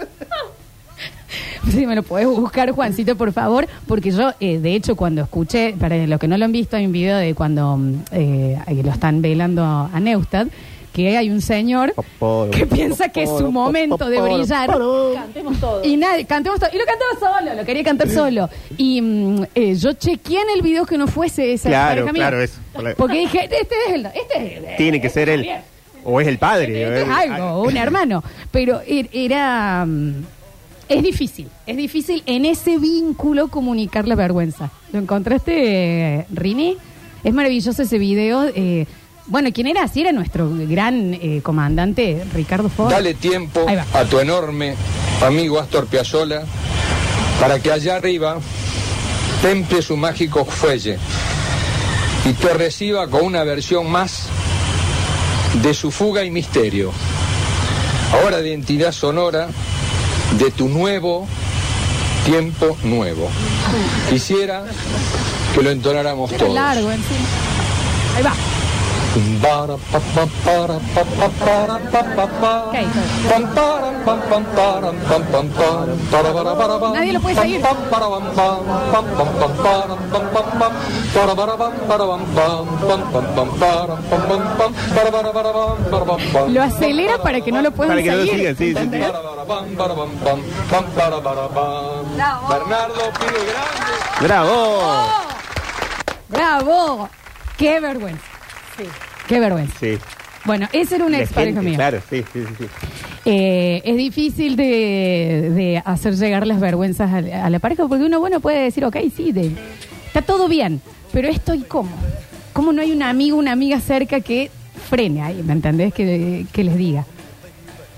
Si 1.71 1.85
me 1.85 1.95
lo 1.95 2.03
podés 2.03 2.27
buscar, 2.27 2.71
Juancito, 2.71 3.15
por 3.15 3.31
favor, 3.33 3.67
porque 3.87 4.11
yo, 4.11 4.31
eh, 4.39 4.59
de 4.59 4.73
hecho, 4.75 4.95
cuando 4.95 5.21
escuché, 5.21 5.73
para 5.79 5.97
los 6.07 6.19
que 6.19 6.27
no 6.27 6.37
lo 6.37 6.45
han 6.45 6.51
visto, 6.51 6.77
hay 6.77 6.85
un 6.85 6.91
video 6.91 7.17
de 7.17 7.33
cuando 7.35 7.79
eh, 8.11 8.57
lo 8.83 8.91
están 8.91 9.21
velando 9.21 9.63
a 9.63 9.99
Neustadt, 9.99 10.47
que 10.93 11.15
hay 11.15 11.29
un 11.29 11.41
señor 11.41 11.93
que 12.51 12.65
piensa 12.65 13.09
que 13.09 13.23
es 13.23 13.29
su 13.29 13.51
momento 13.51 14.09
de 14.09 14.19
brillar. 14.19 14.67
Cantemos 15.13 15.59
todo. 15.59 15.83
Y 15.85 15.95
nadie, 15.97 16.25
cantemos 16.25 16.59
todo. 16.59 16.69
Y 16.73 16.77
lo 16.77 16.85
cantaba 16.85 17.39
solo, 17.39 17.53
lo 17.53 17.65
quería 17.65 17.83
cantar 17.83 18.09
solo. 18.09 18.49
Y 18.77 19.01
mm, 19.01 19.43
eh, 19.53 19.75
yo 19.75 19.93
chequeé 19.93 20.41
en 20.41 20.49
el 20.55 20.61
video 20.63 20.85
que 20.87 20.97
no 20.97 21.05
fuese 21.05 21.53
esa 21.53 21.69
Claro, 21.69 22.07
claro, 22.07 22.41
eso. 22.41 22.59
Porque 22.97 23.19
dije, 23.19 23.43
este 23.43 23.57
es 23.87 23.93
el. 23.93 24.05
Este 24.07 24.37
es 24.37 24.57
el- 24.71 24.75
Tiene 24.77 24.99
que 24.99 25.09
ser 25.09 25.29
él. 25.29 25.47
O 26.03 26.19
es 26.19 26.27
el 26.27 26.39
padre. 26.39 26.81
Este 26.83 27.01
es 27.03 27.07
¿eh? 27.07 27.11
algo, 27.11 27.61
un 27.63 27.77
hermano. 27.77 28.23
Pero 28.49 28.81
er- 28.81 29.09
era. 29.13 29.85
mm, 29.85 30.13
Es 30.89 31.03
difícil, 31.03 31.49
es 31.65 31.77
difícil 31.77 32.23
en 32.25 32.45
ese 32.45 32.77
vínculo 32.77 33.49
comunicar 33.49 34.07
la 34.07 34.15
vergüenza. 34.15 34.71
¿Lo 34.93 34.99
encontraste, 34.99 36.19
eh, 36.19 36.25
Rini? 36.31 36.77
Es 37.23 37.33
maravilloso 37.33 37.81
ese 37.81 37.97
video. 37.97 38.45
eh, 38.55 38.85
bueno, 39.29 39.49
¿quién 39.53 39.67
era? 39.67 39.85
Sí, 39.89 40.01
era 40.01 40.13
nuestro 40.13 40.49
gran 40.49 41.13
eh, 41.13 41.41
comandante, 41.43 42.23
Ricardo 42.33 42.69
Ford. 42.69 42.89
Dale 42.89 43.13
tiempo 43.13 43.65
a 43.93 44.05
tu 44.05 44.19
enorme 44.19 44.73
amigo 45.21 45.59
Astor 45.59 45.87
Piazzolla 45.87 46.43
para 47.39 47.59
que 47.59 47.71
allá 47.71 47.97
arriba 47.97 48.37
temple 49.41 49.81
su 49.81 49.97
mágico 49.97 50.45
fuelle 50.45 50.97
y 52.23 52.33
te 52.33 52.53
reciba 52.53 53.07
con 53.09 53.25
una 53.25 53.43
versión 53.43 53.91
más 53.91 54.27
de 55.61 55.73
su 55.73 55.91
fuga 55.91 56.23
y 56.23 56.31
misterio. 56.31 56.91
Ahora 58.13 58.37
de 58.37 58.49
identidad 58.49 58.93
sonora 58.93 59.49
de 60.33 60.51
tu 60.51 60.67
nuevo 60.69 61.27
tiempo 62.25 62.77
nuevo. 62.83 63.29
Quisiera 64.09 64.63
que 65.55 65.61
lo 65.61 65.69
entonáramos 65.71 66.29
Era 66.31 66.39
todos. 66.39 66.53
largo 66.55 66.91
encima. 66.91 67.19
Ahí 68.17 68.23
va. 68.23 68.33
Nadie 76.93 77.13
lo 77.13 77.19
puede 77.21 77.35
seguir. 77.35 77.61
Lo 86.49 86.63
acelera 86.63 87.17
para 87.21 87.41
que 87.41 87.51
no 87.51 87.61
lo 87.61 87.71
puedan 87.71 87.91
Para 87.91 88.03
que 88.03 88.11
no 88.11 88.17
lo 88.17 88.25
seguir. 88.25 88.55
sí, 88.57 88.75
sí, 88.75 88.79
sí. 88.79 88.87
Bernardo 92.49 93.11
Pide 93.19 93.45
Grande. 93.45 94.21
¡Bravo! 94.21 94.81
¡Bravo! 96.29 97.09
¡Qué 97.57 97.79
vergüenza! 97.79 98.23
Sí. 98.77 98.83
¡Qué 99.27 99.39
vergüenza! 99.39 99.75
Sí. 99.79 99.97
Bueno, 100.45 100.67
ese 100.71 100.95
era 100.95 101.05
un 101.05 101.11
La 101.11 101.19
ex 101.19 101.33
pareja 101.33 101.55
gente, 101.55 101.69
mío. 101.69 101.75
Claro, 101.77 101.99
sí, 102.09 102.23
sí, 102.31 102.39
sí, 102.47 102.53
sí. 102.59 102.65
Eh, 103.25 103.81
es 103.83 103.97
difícil 103.97 104.55
de, 104.55 105.51
de 105.53 105.81
hacer 105.83 106.15
llegar 106.15 106.47
las 106.47 106.59
vergüenzas 106.61 107.11
a, 107.11 107.45
a 107.45 107.49
la 107.49 107.59
pareja 107.59 107.85
porque 107.87 108.05
uno, 108.05 108.19
bueno, 108.21 108.39
puede 108.39 108.63
decir, 108.63 108.85
ok, 108.85 108.95
sí, 109.15 109.33
de- 109.33 109.51
está 110.05 110.21
todo 110.21 110.47
bien, 110.47 110.81
pero 111.11 111.27
esto 111.27 111.53
y 111.53 111.61
cómo. 111.63 111.89
¿Cómo 112.53 112.71
no 112.71 112.81
hay 112.81 112.91
un 112.91 113.03
amigo, 113.03 113.37
una 113.37 113.51
amiga 113.51 113.79
cerca 113.81 114.21
que 114.21 114.49
frene 114.89 115.21
ahí, 115.21 115.43
¿me 115.43 115.53
entendés? 115.53 115.93
Que, 115.93 116.45
que 116.53 116.63
les 116.63 116.77
diga. 116.77 117.05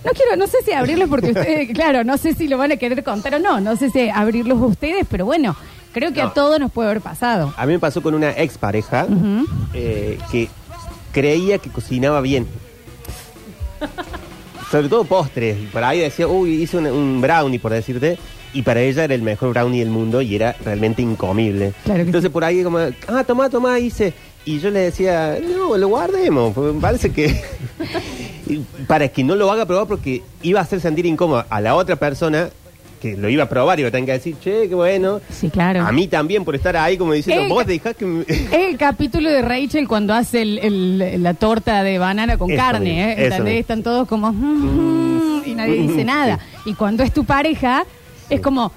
No 0.03 0.11
quiero, 0.11 0.35
no 0.37 0.47
sé 0.47 0.57
si 0.65 0.71
abrirlos 0.71 1.07
porque 1.09 1.27
ustedes, 1.31 1.69
claro, 1.73 2.03
no 2.03 2.17
sé 2.17 2.33
si 2.33 2.47
lo 2.47 2.57
van 2.57 2.71
a 2.71 2.77
querer 2.77 3.03
contar 3.03 3.35
o 3.35 3.39
no, 3.39 3.59
no 3.59 3.75
sé 3.75 3.91
si 3.91 4.09
abrirlos 4.09 4.59
ustedes, 4.59 5.05
pero 5.09 5.25
bueno, 5.25 5.55
creo 5.93 6.11
que 6.13 6.21
a 6.21 6.25
No. 6.25 6.31
todos 6.31 6.59
nos 6.59 6.71
puede 6.71 6.89
haber 6.89 7.01
pasado. 7.01 7.53
A 7.55 7.65
mí 7.67 7.73
me 7.73 7.79
pasó 7.79 8.01
con 8.01 8.15
una 8.15 8.31
ex 8.31 8.57
pareja 8.57 9.05
Ujú. 9.07 9.45
eh, 9.75 10.17
que 10.31 10.49
creía 11.11 11.57
que 11.57 11.69
cocinaba 11.69 12.21
bien. 12.21 12.47
Sobre 14.71 14.87
todo 14.89 15.03
postres. 15.03 15.57
Por 15.71 15.83
ahí 15.83 15.99
decía, 15.99 16.27
uy, 16.27 16.61
hice 16.61 16.77
un, 16.77 16.87
un 16.87 17.21
brownie, 17.21 17.59
por 17.59 17.71
decirte. 17.71 18.17
Y 18.53 18.63
para 18.63 18.81
ella 18.81 19.03
era 19.03 19.13
el 19.13 19.21
mejor 19.21 19.49
brownie 19.51 19.79
del 19.79 19.89
mundo 19.89 20.21
y 20.21 20.35
era 20.35 20.55
realmente 20.63 21.01
incomible. 21.01 21.73
Claro 21.83 21.99
que 21.99 22.05
Entonces 22.07 22.31
por 22.31 22.43
ahí 22.43 22.63
como, 22.63 22.79
ah, 22.79 23.23
tomá, 23.25 23.49
tomá, 23.49 23.79
hice. 23.79 24.13
Y 24.45 24.59
yo 24.59 24.71
le 24.71 24.79
decía, 24.79 25.37
no, 25.41 25.77
lo 25.77 25.87
guardemos. 25.87 26.55
me 26.57 26.81
parece 26.81 27.11
que... 27.11 27.39
para 28.87 29.07
que 29.09 29.23
no 29.23 29.35
lo 29.35 29.51
haga 29.51 29.65
probar 29.65 29.87
porque 29.87 30.23
iba 30.41 30.59
a 30.59 30.63
hacer 30.63 30.81
sentir 30.81 31.05
incómodo 31.05 31.45
a 31.49 31.61
la 31.61 31.75
otra 31.75 31.95
persona 31.97 32.49
que 32.99 33.15
lo 33.17 33.29
iba 33.29 33.43
a 33.43 33.49
probar 33.49 33.79
y 33.79 33.81
iba 33.81 33.89
a 33.89 33.91
tener 33.91 34.05
que 34.05 34.11
decir, 34.13 34.35
che, 34.43 34.67
qué 34.69 34.75
bueno. 34.75 35.21
Sí, 35.31 35.49
claro. 35.49 35.81
A 35.85 35.91
mí 35.91 36.07
también 36.07 36.43
por 36.45 36.55
estar 36.55 36.75
ahí 36.77 36.97
como 36.97 37.13
diciendo, 37.13 37.47
vos 37.53 37.65
dejás 37.65 37.95
que... 37.95 38.05
me-". 38.05 38.25
Es 38.27 38.51
el 38.51 38.77
capítulo 38.77 39.29
de 39.29 39.41
Rachel 39.41 39.87
cuando 39.87 40.13
hace 40.13 40.41
el- 40.41 40.59
el- 40.59 41.23
la 41.23 41.33
torta 41.33 41.81
de 41.83 41.97
banana 41.97 42.37
con 42.37 42.51
Eso 42.51 42.61
carne, 42.61 43.15
mismo, 43.15 43.23
¿eh? 43.23 43.29
mismo. 43.31 43.47
Están 43.47 43.83
todos 43.83 44.07
como... 44.07 44.31
"Mm", 44.31 45.43
y 45.45 45.55
nadie 45.55 45.81
dice 45.81 46.03
nada. 46.03 46.39
Y 46.65 46.73
cuando 46.73 47.03
es 47.03 47.13
tu 47.13 47.23
pareja, 47.25 47.85
es 48.29 48.41
como... 48.41 48.71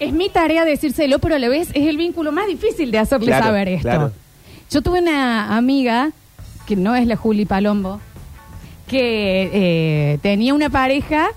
Es 0.00 0.12
mi 0.12 0.28
tarea 0.28 0.64
decírselo, 0.64 1.18
pero 1.20 1.36
a 1.36 1.38
la 1.38 1.48
vez 1.48 1.68
es 1.72 1.86
el 1.88 1.96
vínculo 1.96 2.32
más 2.32 2.46
difícil 2.48 2.90
de 2.90 2.98
hacerle 2.98 3.26
Claro, 3.26 3.44
saber 3.46 3.68
esto. 3.68 3.82
claro. 3.88 4.12
Yo 4.70 4.82
tuve 4.82 5.00
una 5.00 5.56
amiga, 5.56 6.10
que 6.66 6.74
no 6.74 6.96
es 6.96 7.06
la 7.06 7.14
Juli 7.16 7.44
Palombo, 7.44 8.00
que 8.88 9.50
eh, 9.52 10.18
tenía 10.20 10.52
una 10.52 10.68
pareja 10.70 11.28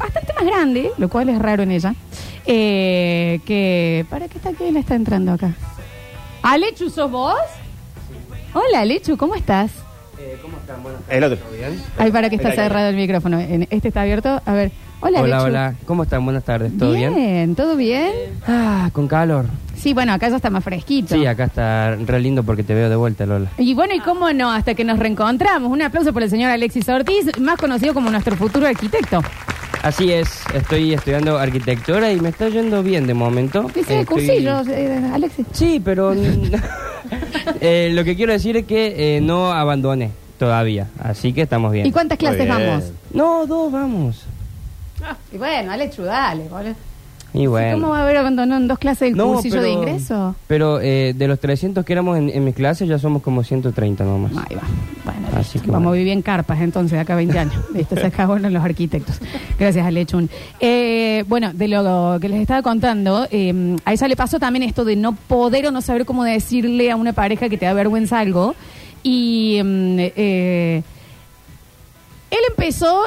bastante 0.00 0.32
más 0.34 0.44
grande, 0.44 0.90
lo 0.98 1.08
cual 1.08 1.28
es 1.28 1.38
raro 1.38 1.62
en 1.62 1.70
ella, 1.70 1.94
eh, 2.46 3.40
que... 3.44 4.04
¿Para 4.10 4.28
qué 4.28 4.38
está? 4.38 4.50
¿Quién 4.52 4.76
está 4.76 4.94
entrando 4.94 5.32
acá? 5.32 5.52
Alechu, 6.42 6.90
¿sos 6.90 7.10
vos? 7.10 7.34
Hola, 8.54 8.80
Alechu, 8.80 9.16
¿cómo 9.16 9.34
estás? 9.36 9.70
El 11.08 11.24
otro. 11.24 11.38
Ay, 11.98 12.10
para 12.12 12.30
que 12.30 12.36
está 12.36 12.52
cerrado 12.52 12.88
el 12.88 12.96
micrófono. 12.96 13.38
En- 13.40 13.66
Este 13.70 13.88
está 13.88 14.02
abierto. 14.02 14.40
A 14.44 14.52
ver. 14.52 14.70
Hola, 15.00 15.22
Hola, 15.22 15.36
Alechu. 15.36 15.46
hola. 15.50 15.74
¿Cómo 15.86 16.02
están? 16.02 16.24
Buenas 16.24 16.44
tardes. 16.44 16.76
¿Todo 16.78 16.92
bien? 16.92 17.14
bien? 17.14 17.54
¿Todo 17.54 17.76
bien? 17.76 18.10
Ah, 18.46 18.90
con 18.92 19.08
calor. 19.08 19.46
Sí, 19.76 19.94
bueno, 19.94 20.12
acá 20.12 20.28
ya 20.28 20.36
está 20.36 20.50
más 20.50 20.62
fresquito. 20.62 21.14
Sí, 21.14 21.24
acá 21.26 21.44
está 21.44 21.96
re 21.96 22.20
lindo 22.20 22.42
porque 22.44 22.62
te 22.62 22.74
veo 22.74 22.88
de 22.90 22.96
vuelta, 22.96 23.24
Lola. 23.26 23.48
Y 23.58 23.74
bueno, 23.74 23.94
¿y 23.94 24.00
cómo 24.00 24.30
no? 24.32 24.52
Hasta 24.52 24.74
que 24.74 24.84
nos 24.84 24.98
reencontramos. 24.98 25.70
Un 25.72 25.80
aplauso 25.82 26.12
por 26.12 26.22
el 26.22 26.30
señor 26.30 26.50
Alexis 26.50 26.88
Ortiz, 26.88 27.38
más 27.40 27.56
conocido 27.58 27.94
como 27.94 28.10
nuestro 28.10 28.36
futuro 28.36 28.66
arquitecto. 28.66 29.22
Así 29.82 30.12
es, 30.12 30.42
estoy 30.54 30.92
estudiando 30.92 31.38
arquitectura 31.38 32.12
y 32.12 32.20
me 32.20 32.28
está 32.28 32.48
yendo 32.50 32.82
bien 32.82 33.06
de 33.06 33.14
momento. 33.14 33.62
Dice 33.74 34.00
Estoy- 34.00 34.04
cursillos, 34.04 34.68
eh, 34.68 35.00
Alexis. 35.12 35.46
Sí, 35.52 35.80
pero 35.82 36.12
eh, 37.60 37.90
lo 37.92 38.04
que 38.04 38.14
quiero 38.14 38.32
decir 38.32 38.56
es 38.58 38.66
que 38.66 39.16
eh, 39.16 39.20
no 39.22 39.50
abandoné 39.52 40.10
todavía, 40.38 40.88
así 41.02 41.32
que 41.32 41.42
estamos 41.42 41.72
bien. 41.72 41.86
¿Y 41.86 41.92
cuántas 41.92 42.18
clases 42.18 42.44
bien. 42.44 42.48
vamos? 42.50 42.92
No, 43.14 43.46
dos 43.46 43.72
vamos. 43.72 44.24
Y 45.32 45.38
bueno, 45.38 45.72
Alechu, 45.72 46.02
dale, 46.02 46.46
boludo. 46.48 46.74
Y 47.32 47.46
bueno. 47.46 47.76
¿Cómo 47.78 47.90
va 47.92 48.00
a 48.00 48.02
haber 48.02 48.16
abandonado 48.18 48.60
en 48.60 48.66
dos 48.68 48.78
clases 48.78 49.10
el 49.12 49.16
No, 49.16 49.28
cursillo 49.32 49.54
pero- 49.56 49.62
de 49.62 49.70
ingreso? 49.70 50.34
Pero 50.46 50.80
eh, 50.82 51.14
de 51.16 51.28
los 51.28 51.38
300 51.40 51.84
que 51.86 51.92
éramos 51.94 52.18
en, 52.18 52.28
en 52.28 52.44
mis 52.44 52.54
clases 52.54 52.86
ya 52.88 52.98
somos 52.98 53.22
como 53.22 53.42
130 53.44 54.04
nomás. 54.04 54.32
Ahí 54.32 54.56
va. 54.56 54.62
Así 55.40 55.58
que 55.58 55.66
vamos 55.70 55.84
bueno. 55.84 55.90
a 55.90 55.98
vivir 55.98 56.12
en 56.12 56.22
carpas 56.22 56.60
entonces 56.60 56.98
acá 56.98 57.14
a 57.14 57.16
20 57.16 57.38
años. 57.38 57.54
Listo, 57.74 57.96
se 58.00 58.06
acabaron 58.06 58.52
los 58.52 58.64
arquitectos. 58.64 59.18
Gracias, 59.58 59.86
Alechun. 59.86 60.28
Eh, 60.60 61.24
bueno, 61.28 61.52
de 61.52 61.68
lo 61.68 62.18
que 62.20 62.28
les 62.28 62.40
estaba 62.40 62.62
contando, 62.62 63.26
eh, 63.30 63.76
a 63.84 63.92
ella 63.92 64.08
le 64.08 64.16
pasó 64.16 64.38
también 64.38 64.62
esto 64.62 64.84
de 64.84 64.96
no 64.96 65.14
poder 65.14 65.66
o 65.66 65.70
no 65.70 65.80
saber 65.80 66.04
cómo 66.04 66.24
decirle 66.24 66.90
a 66.90 66.96
una 66.96 67.12
pareja 67.12 67.48
que 67.48 67.58
te 67.58 67.66
da 67.66 67.72
vergüenza 67.72 68.18
algo. 68.18 68.54
Y 69.02 69.60
mm, 69.62 69.96
eh, 69.98 70.82
él 72.30 72.38
empezó, 72.48 73.04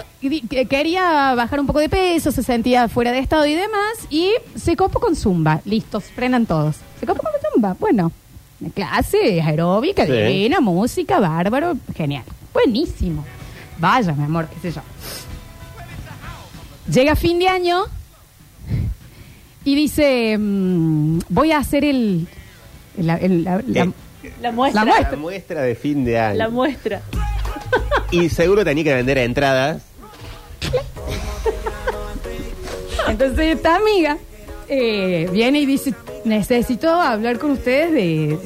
quería 0.69 1.33
bajar 1.35 1.59
un 1.59 1.67
poco 1.67 1.79
de 1.79 1.89
peso, 1.89 2.31
se 2.31 2.43
sentía 2.43 2.89
fuera 2.89 3.11
de 3.11 3.19
estado 3.19 3.45
y 3.45 3.53
demás, 3.53 4.07
y 4.09 4.31
se 4.55 4.75
copó 4.75 4.99
con 4.99 5.15
Zumba. 5.15 5.61
Listos, 5.65 6.05
frenan 6.05 6.45
todos. 6.45 6.77
Se 6.99 7.05
copó 7.05 7.21
con 7.21 7.31
Zumba. 7.53 7.77
Bueno, 7.79 8.11
clase 8.71 9.41
aeróbica, 9.41 10.05
Sí. 10.05 10.11
divina, 10.11 10.59
música, 10.61 11.19
bárbaro, 11.19 11.75
genial. 11.95 12.23
Buenísimo. 12.53 13.25
Vaya, 13.77 14.13
mi 14.13 14.23
amor, 14.25 14.47
qué 14.47 14.59
sé 14.59 14.75
yo. 14.75 14.81
Llega 16.91 17.15
fin 17.15 17.39
de 17.39 17.47
año 17.47 17.85
y 19.65 19.75
dice, 19.75 20.37
mm, 20.37 21.19
voy 21.29 21.51
a 21.51 21.57
hacer 21.59 21.85
el... 21.85 22.27
la- 22.97 23.17
el- 23.17 23.43
la- 23.43 23.61
la- 23.65 23.83
Eh, 24.23 24.31
La 24.41 24.51
muestra. 24.53 24.85
La 24.85 24.91
muestra. 24.91 25.11
La 25.11 25.17
muestra 25.17 25.61
de 25.63 25.75
fin 25.75 26.05
de 26.05 26.17
año. 26.19 26.37
La 26.37 26.49
muestra. 26.49 27.01
Y 28.11 28.29
seguro 28.29 28.63
tenía 28.63 28.83
que 28.85 28.93
vender 28.93 29.17
entradas. 29.17 29.81
Entonces 33.07 33.55
esta 33.57 33.75
amiga 33.75 34.17
eh, 34.69 35.27
viene 35.31 35.59
y 35.59 35.65
dice, 35.65 35.93
necesito 36.25 36.89
hablar 36.89 37.37
con 37.39 37.51
ustedes 37.51 37.91
de... 37.91 38.39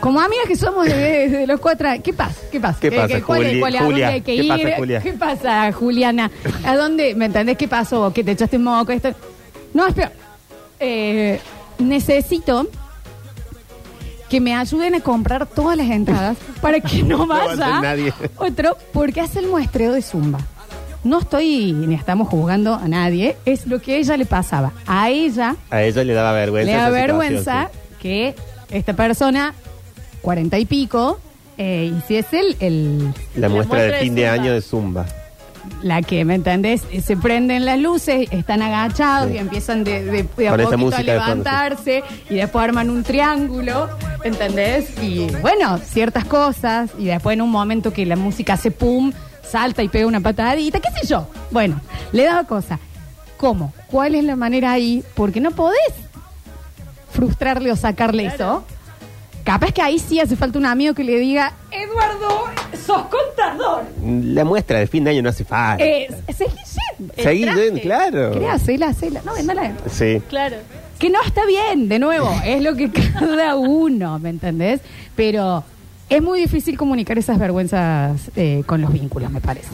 Como 0.00 0.20
amigas 0.20 0.44
que 0.48 0.56
somos 0.56 0.84
de, 0.84 1.28
de 1.30 1.46
los 1.46 1.60
cuatro 1.60 1.88
años. 1.88 2.02
¿Qué 2.04 2.12
pasa? 2.12 2.34
¿Qué 2.52 2.60
pasa? 2.60 2.78
¿Qué 2.80 2.92
pasa, 2.92 3.22
cuál 3.22 3.46
Juli- 3.46 3.60
cuál 3.60 3.72
dónde 3.78 4.04
hay 4.04 4.20
que 4.20 4.36
¿Qué 4.36 4.42
ir? 4.42 4.48
pasa, 4.48 4.76
Julia? 4.76 5.00
¿Qué 5.00 5.12
pasa, 5.14 5.72
Juliana? 5.72 6.30
¿A 6.64 6.76
dónde? 6.76 7.14
¿Me 7.14 7.24
entendés 7.26 7.56
qué 7.56 7.68
pasó? 7.68 8.12
¿Que 8.12 8.22
te 8.22 8.32
echaste 8.32 8.58
moco? 8.58 8.92
Esto? 8.92 9.14
No, 9.72 9.86
espera. 9.86 10.12
Eh, 10.78 11.40
necesito 11.78 12.66
que 14.28 14.40
me 14.40 14.54
ayuden 14.54 14.94
a 14.96 15.00
comprar 15.00 15.46
todas 15.46 15.76
las 15.78 15.88
entradas 15.88 16.36
para 16.60 16.80
que 16.80 17.02
no 17.04 17.26
vaya 17.26 17.80
nadie. 17.80 18.12
otro, 18.36 18.76
porque 18.92 19.20
hace 19.22 19.38
el 19.38 19.46
muestreo 19.46 19.92
de 19.92 20.02
Zumba. 20.02 20.38
No 21.04 21.20
estoy 21.20 21.72
ni 21.72 21.94
estamos 21.94 22.28
juzgando 22.28 22.74
a 22.74 22.88
nadie, 22.88 23.36
es 23.44 23.66
lo 23.66 23.80
que 23.80 23.94
a 23.94 23.96
ella 23.98 24.16
le 24.16 24.24
pasaba. 24.26 24.72
A 24.86 25.10
ella 25.10 25.54
A 25.70 25.82
ella 25.82 26.02
le 26.02 26.14
daba 26.14 26.32
vergüenza. 26.32 26.70
le 26.70 26.76
da 26.76 26.82
esa 26.88 26.90
vergüenza 26.90 27.42
situación, 27.66 27.98
que 28.00 28.34
esta 28.70 28.94
persona, 28.94 29.54
cuarenta 30.22 30.58
y 30.58 30.64
pico, 30.64 31.18
eh, 31.58 31.92
hiciese 31.98 32.40
el, 32.40 32.56
el- 32.60 33.12
sí. 33.34 33.40
La 33.40 33.48
muestra 33.48 33.82
de 33.82 33.92
fin 33.94 34.14
de 34.14 34.22
Zumba. 34.22 34.32
año 34.42 34.52
de 34.54 34.60
Zumba. 34.62 35.06
la 35.82 36.02
que, 36.02 36.24
¿me 36.24 36.34
entendés? 36.34 36.82
Se 37.04 37.16
prenden 37.16 37.64
las 37.66 37.78
luces, 37.78 38.28
están 38.30 38.60
agachados 38.62 39.28
Sí. 39.30 39.34
y 39.36 39.38
empiezan 39.38 39.84
de, 39.84 40.04
de, 40.04 40.26
de 40.36 40.48
a 40.48 40.50
Con 40.52 40.60
esa 40.60 40.70
poquito 40.70 40.74
a 40.74 40.76
música 40.76 41.12
de 41.12 41.18
fondo, 41.20 41.32
sí. 41.34 41.38
levantarse 41.50 42.02
y 42.30 42.34
después 42.34 42.64
arman 42.64 42.90
un 42.90 43.02
triángulo, 43.02 43.88
¿entendés? 44.24 44.86
Y 45.02 45.26
bueno, 45.42 45.78
ciertas 45.78 46.24
cosas 46.24 46.90
y 46.98 47.04
después 47.06 47.34
en 47.34 47.42
un 47.42 47.50
momento 47.50 47.92
que 47.92 48.04
la 48.06 48.16
música 48.16 48.54
hace 48.54 48.70
pum, 48.70 49.12
salta 49.50 49.82
y 49.82 49.88
pega 49.88 50.06
una 50.06 50.20
patadita, 50.20 50.80
qué 50.80 50.88
sé 51.00 51.06
yo. 51.06 51.26
Bueno, 51.50 51.80
le 52.12 52.24
daba 52.24 52.44
cosa. 52.44 52.78
¿cómo? 53.44 53.74
¿Cuál 53.90 54.14
es 54.14 54.24
la 54.24 54.36
manera 54.36 54.72
ahí? 54.72 55.04
Porque 55.14 55.38
no 55.38 55.50
podés 55.50 55.92
frustrarle 57.10 57.70
o 57.70 57.76
sacarle 57.76 58.24
eso. 58.24 58.64
Capaz 59.44 59.72
que 59.72 59.82
ahí 59.82 59.98
sí 59.98 60.18
hace 60.18 60.34
falta 60.34 60.58
un 60.58 60.64
amigo 60.64 60.94
que 60.94 61.04
le 61.04 61.18
diga, 61.18 61.52
Eduardo, 61.70 62.46
sos 62.86 63.02
contador. 63.02 63.84
La 64.02 64.44
muestra 64.46 64.78
de 64.78 64.86
fin 64.86 65.04
de 65.04 65.10
año 65.10 65.20
no 65.20 65.28
hace 65.28 65.44
falta. 65.44 65.84
Eh, 65.84 66.08
seguí 66.34 66.54
yendo. 66.98 67.14
Seguí 67.18 67.44
yendo, 67.44 67.80
claro. 67.82 68.32
Quería 68.32 68.54
hacerla, 68.54 68.86
hacerla. 68.88 69.20
No, 69.26 69.34
vendala. 69.34 69.72
Sí. 69.90 70.22
Claro. 70.30 70.56
Que 70.98 71.10
no 71.10 71.22
está 71.22 71.44
bien, 71.44 71.90
de 71.90 71.98
nuevo, 71.98 72.34
es 72.46 72.62
lo 72.62 72.74
que 72.74 72.90
cada 73.18 73.56
uno, 73.56 74.18
¿me 74.18 74.30
entendés? 74.30 74.80
Pero 75.14 75.64
es 76.08 76.22
muy 76.22 76.40
difícil 76.40 76.76
comunicar 76.76 77.18
esas 77.18 77.38
vergüenzas 77.38 78.30
eh, 78.36 78.62
con 78.66 78.80
los 78.80 78.92
vínculos, 78.92 79.30
me 79.30 79.40
parece. 79.40 79.70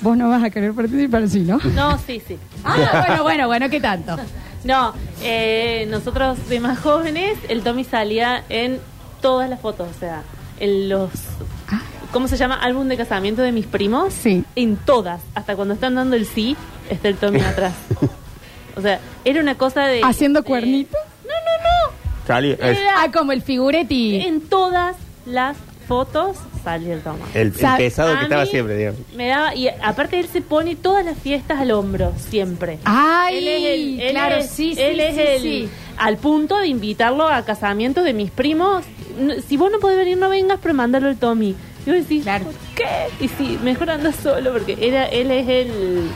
Vos 0.00 0.16
no 0.16 0.28
vas 0.28 0.42
a 0.42 0.50
querer 0.50 0.72
participar, 0.72 1.28
sí, 1.28 1.40
¿no? 1.40 1.58
No, 1.74 1.96
sí, 1.98 2.20
sí. 2.26 2.36
Ah, 2.64 3.04
bueno, 3.06 3.22
bueno, 3.22 3.46
bueno, 3.46 3.70
¿qué 3.70 3.80
tanto? 3.80 4.16
No, 4.64 4.92
eh, 5.22 5.86
nosotros 5.90 6.48
de 6.48 6.60
más 6.60 6.78
jóvenes, 6.80 7.38
el 7.48 7.62
Tommy 7.62 7.84
salía 7.84 8.44
en 8.48 8.78
todas 9.20 9.48
las 9.48 9.60
fotos, 9.60 9.88
o 9.96 9.98
sea, 10.00 10.22
en 10.60 10.88
los... 10.88 11.10
¿Cómo 12.12 12.28
se 12.28 12.36
llama? 12.36 12.56
Álbum 12.56 12.88
de 12.88 12.96
casamiento 12.96 13.40
de 13.42 13.52
mis 13.52 13.66
primos. 13.66 14.12
Sí. 14.12 14.44
En 14.54 14.76
todas. 14.76 15.22
Hasta 15.34 15.56
cuando 15.56 15.72
están 15.74 15.94
dando 15.94 16.14
el 16.16 16.26
sí, 16.26 16.56
está 16.90 17.08
el 17.08 17.16
Tommy 17.16 17.40
atrás. 17.40 17.72
O 18.74 18.80
sea, 18.80 19.00
era 19.26 19.38
una 19.42 19.54
cosa 19.56 19.82
de... 19.84 20.00
¿Haciendo 20.02 20.40
de- 20.40 20.46
cuernito? 20.46 20.96
Salió- 22.26 22.54
es- 22.54 22.78
Era- 22.78 23.02
Ah, 23.02 23.10
como 23.12 23.32
el 23.32 23.42
figuretti. 23.42 24.16
En 24.22 24.40
todas 24.40 24.96
las 25.26 25.56
fotos 25.88 26.36
salía 26.64 26.94
el 26.94 27.00
Tommy. 27.02 27.18
el, 27.34 27.48
el 27.48 27.54
Sa- 27.54 27.76
pesado 27.76 28.16
que 28.16 28.22
estaba 28.24 28.46
siempre, 28.46 28.76
digamos. 28.76 29.00
Me 29.16 29.26
daba, 29.28 29.54
y 29.54 29.68
aparte 29.68 30.18
él 30.20 30.26
se 30.32 30.40
pone 30.40 30.76
todas 30.76 31.04
las 31.04 31.18
fiestas 31.18 31.60
al 31.60 31.70
hombro, 31.72 32.12
siempre. 32.30 32.78
Ay, 32.84 33.38
Él 33.38 33.48
es 33.48 33.64
el- 33.64 34.00
él 34.00 34.10
claro, 34.12 34.36
es- 34.36 34.50
sí, 34.50 34.74
sí, 34.74 34.80
él 34.80 35.00
es 35.00 35.14
sí, 35.16 35.20
el- 35.20 35.42
sí. 35.42 35.68
Al 35.98 36.16
punto 36.16 36.58
de 36.58 36.68
invitarlo 36.68 37.28
a 37.28 37.44
casamientos 37.44 38.04
de 38.04 38.14
mis 38.14 38.30
primos. 38.30 38.84
Si 39.46 39.56
vos 39.56 39.70
no 39.70 39.78
podés 39.78 39.98
venir, 39.98 40.16
no 40.16 40.28
vengas, 40.30 40.58
pero 40.62 40.72
mándalo 40.74 41.08
al 41.08 41.16
Tommy. 41.16 41.54
Y 41.84 41.90
vos 41.90 41.94
decís, 41.98 42.22
Claro. 42.22 42.44
¿por 42.46 42.54
qué? 42.74 42.86
Y 43.24 43.28
sí, 43.28 43.58
mejor 43.62 43.90
anda 43.90 44.12
solo, 44.12 44.52
porque 44.52 44.78
era, 44.80 45.04
él 45.06 45.30
es 45.30 45.48
el... 45.48 46.08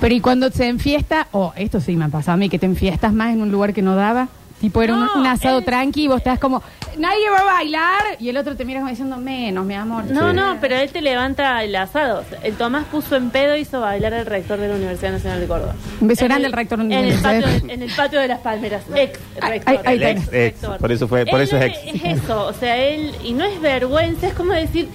Pero 0.00 0.14
y 0.14 0.20
cuando 0.20 0.50
se 0.50 0.66
enfiesta, 0.66 1.28
o 1.32 1.52
esto 1.56 1.78
sí 1.80 1.94
me 1.94 2.06
ha 2.06 2.08
pasado 2.08 2.34
a 2.34 2.36
mí, 2.38 2.48
que 2.48 2.58
te 2.58 2.66
enfiestas 2.66 3.12
más 3.12 3.32
en 3.34 3.42
un 3.42 3.52
lugar 3.52 3.72
que 3.74 3.82
no 3.82 3.94
daba. 3.94 4.28
Tipo, 4.60 4.82
era 4.82 4.92
un- 4.94 5.00
No, 5.06 5.14
un, 5.16 5.26
asado 5.26 5.58
él- 5.60 5.64
tranqui 5.64 6.02
y 6.04 6.08
vos 6.08 6.18
estás 6.18 6.38
como, 6.38 6.62
nadie 6.98 7.30
va 7.30 7.38
a 7.38 7.44
bailar. 7.44 8.02
Y 8.18 8.28
el 8.28 8.36
otro 8.36 8.56
te 8.56 8.64
mira 8.66 8.80
como 8.80 8.90
diciendo, 8.90 9.16
menos, 9.16 9.64
mi 9.64 9.74
amor. 9.74 10.04
No, 10.04 10.30
Sí. 10.30 10.36
no, 10.36 10.58
pero 10.60 10.76
él 10.76 10.90
te 10.90 11.00
levanta 11.00 11.64
el 11.64 11.74
asado. 11.76 12.24
El 12.42 12.54
Tomás 12.56 12.84
puso 12.86 13.16
en 13.16 13.30
pedo 13.30 13.56
y 13.56 13.60
hizo 13.60 13.80
bailar 13.80 14.12
al 14.12 14.26
rector 14.26 14.58
de 14.60 14.68
la 14.68 14.74
Universidad 14.74 15.12
Nacional 15.12 15.40
de 15.40 15.46
Córdoba. 15.46 15.74
Un 16.00 16.08
beso 16.08 16.24
En 16.24 16.28
grande 16.28 16.46
el- 16.48 16.52
al 16.52 16.58
rector 16.58 16.80
en 16.80 16.92
el, 16.92 16.98
universitario. 16.98 17.42
patio 17.42 17.66
de, 17.68 17.72
en 17.74 17.82
el 17.82 17.90
patio 17.90 18.20
de 18.20 18.28
las 18.28 18.40
palmeras. 18.40 18.82
Ex 18.94 19.18
Ay, 19.40 19.50
rector. 19.50 19.74
ay, 19.74 19.80
ay, 19.86 19.96
El 19.96 20.02
ex, 20.02 20.32
ex, 20.32 20.58
por 20.78 20.92
eso 20.92 21.08
fue- 21.08 21.24
por 21.24 21.40
Él 21.40 21.46
eso 21.46 21.56
es 21.56 21.72
es, 21.86 21.94
es 21.94 22.22
eso, 22.22 22.46
o 22.46 22.52
sea, 22.52 22.76
él. 22.76 23.12
Y 23.24 23.32
no 23.32 23.44
es 23.44 23.58
vergüenza, 23.62 24.26
es 24.26 24.34
como 24.34 24.52
decir. 24.52 24.88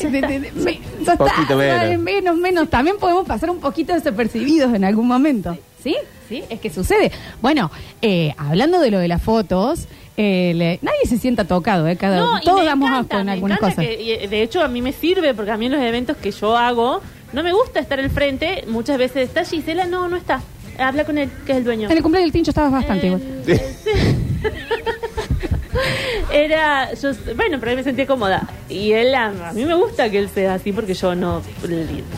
De- 0.00 0.10
de- 0.10 0.20
de- 0.40 0.52
me- 0.52 0.80
ya 1.02 1.12
está, 1.12 1.16
Poquito 1.16 1.56
menos. 1.56 1.76
dale, 1.80 1.96
menos, 1.98 2.36
menos. 2.36 2.68
También 2.68 2.96
podemos 2.98 3.26
pasar 3.26 3.48
un 3.50 3.58
poquito 3.60 3.94
desapercibidos 3.94 4.74
en 4.74 4.84
algún 4.84 5.06
momento. 5.06 5.56
¿Sí? 5.84 5.94
Sí, 6.28 6.42
es 6.48 6.58
que 6.60 6.70
sucede. 6.70 7.12
Bueno, 7.42 7.70
eh, 8.00 8.32
hablando 8.38 8.80
de 8.80 8.90
lo 8.90 8.98
de 8.98 9.06
las 9.08 9.22
fotos, 9.22 9.86
eh, 10.16 10.52
le- 10.56 10.78
nadie 10.80 11.00
se 11.06 11.18
sienta 11.18 11.44
tocado, 11.44 11.86
¿eh? 11.86 11.96
Cada, 11.96 12.16
No, 12.18 12.38
y 12.38 12.40
todos 12.40 12.60
me 12.60 12.64
damos 12.66 12.88
encanta, 12.88 13.16
asco 13.16 13.20
en 13.20 13.26
me 13.26 13.32
algunas 13.32 13.58
encanta 13.58 13.76
cosas. 13.82 13.90
que- 13.96 14.02
y, 14.02 14.26
de 14.26 14.42
hecho, 14.42 14.62
a 14.62 14.68
mí 14.68 14.80
me 14.80 14.92
sirve 14.92 15.34
porque 15.34 15.50
a 15.50 15.58
mí 15.58 15.66
en 15.66 15.72
los 15.72 15.82
eventos 15.82 16.16
que 16.16 16.30
yo 16.30 16.56
hago, 16.56 17.02
no 17.34 17.42
me 17.42 17.52
gusta 17.52 17.80
estar 17.80 18.00
al 18.00 18.08
frente. 18.10 18.64
Muchas 18.68 18.96
veces 18.96 19.28
está 19.28 19.44
Gisela, 19.44 19.84
no, 19.84 20.08
no 20.08 20.16
está. 20.16 20.40
Habla 20.78 21.04
con 21.04 21.18
él, 21.18 21.30
que 21.44 21.52
es 21.52 21.58
el 21.58 21.64
dueño. 21.64 21.90
En 21.90 21.96
el 21.98 22.02
cumpleaños 22.02 22.28
del 22.28 22.32
Tincho 22.32 22.50
estabas 22.52 22.72
bastante 22.72 23.06
Eh, 23.06 23.10
igual. 23.10 23.22
sí. 23.44 23.52
Era, 26.34 26.92
yo, 26.94 27.10
bueno, 27.36 27.58
pero 27.60 27.70
ahí 27.70 27.76
me 27.76 27.84
sentía 27.84 28.06
cómoda. 28.06 28.42
Y 28.68 28.90
él, 28.90 29.14
a, 29.14 29.26
a 29.50 29.52
mí 29.52 29.64
me 29.64 29.74
gusta 29.74 30.10
que 30.10 30.18
él 30.18 30.28
sea 30.28 30.54
así 30.54 30.72
porque 30.72 30.92
yo 30.94 31.14
no, 31.14 31.40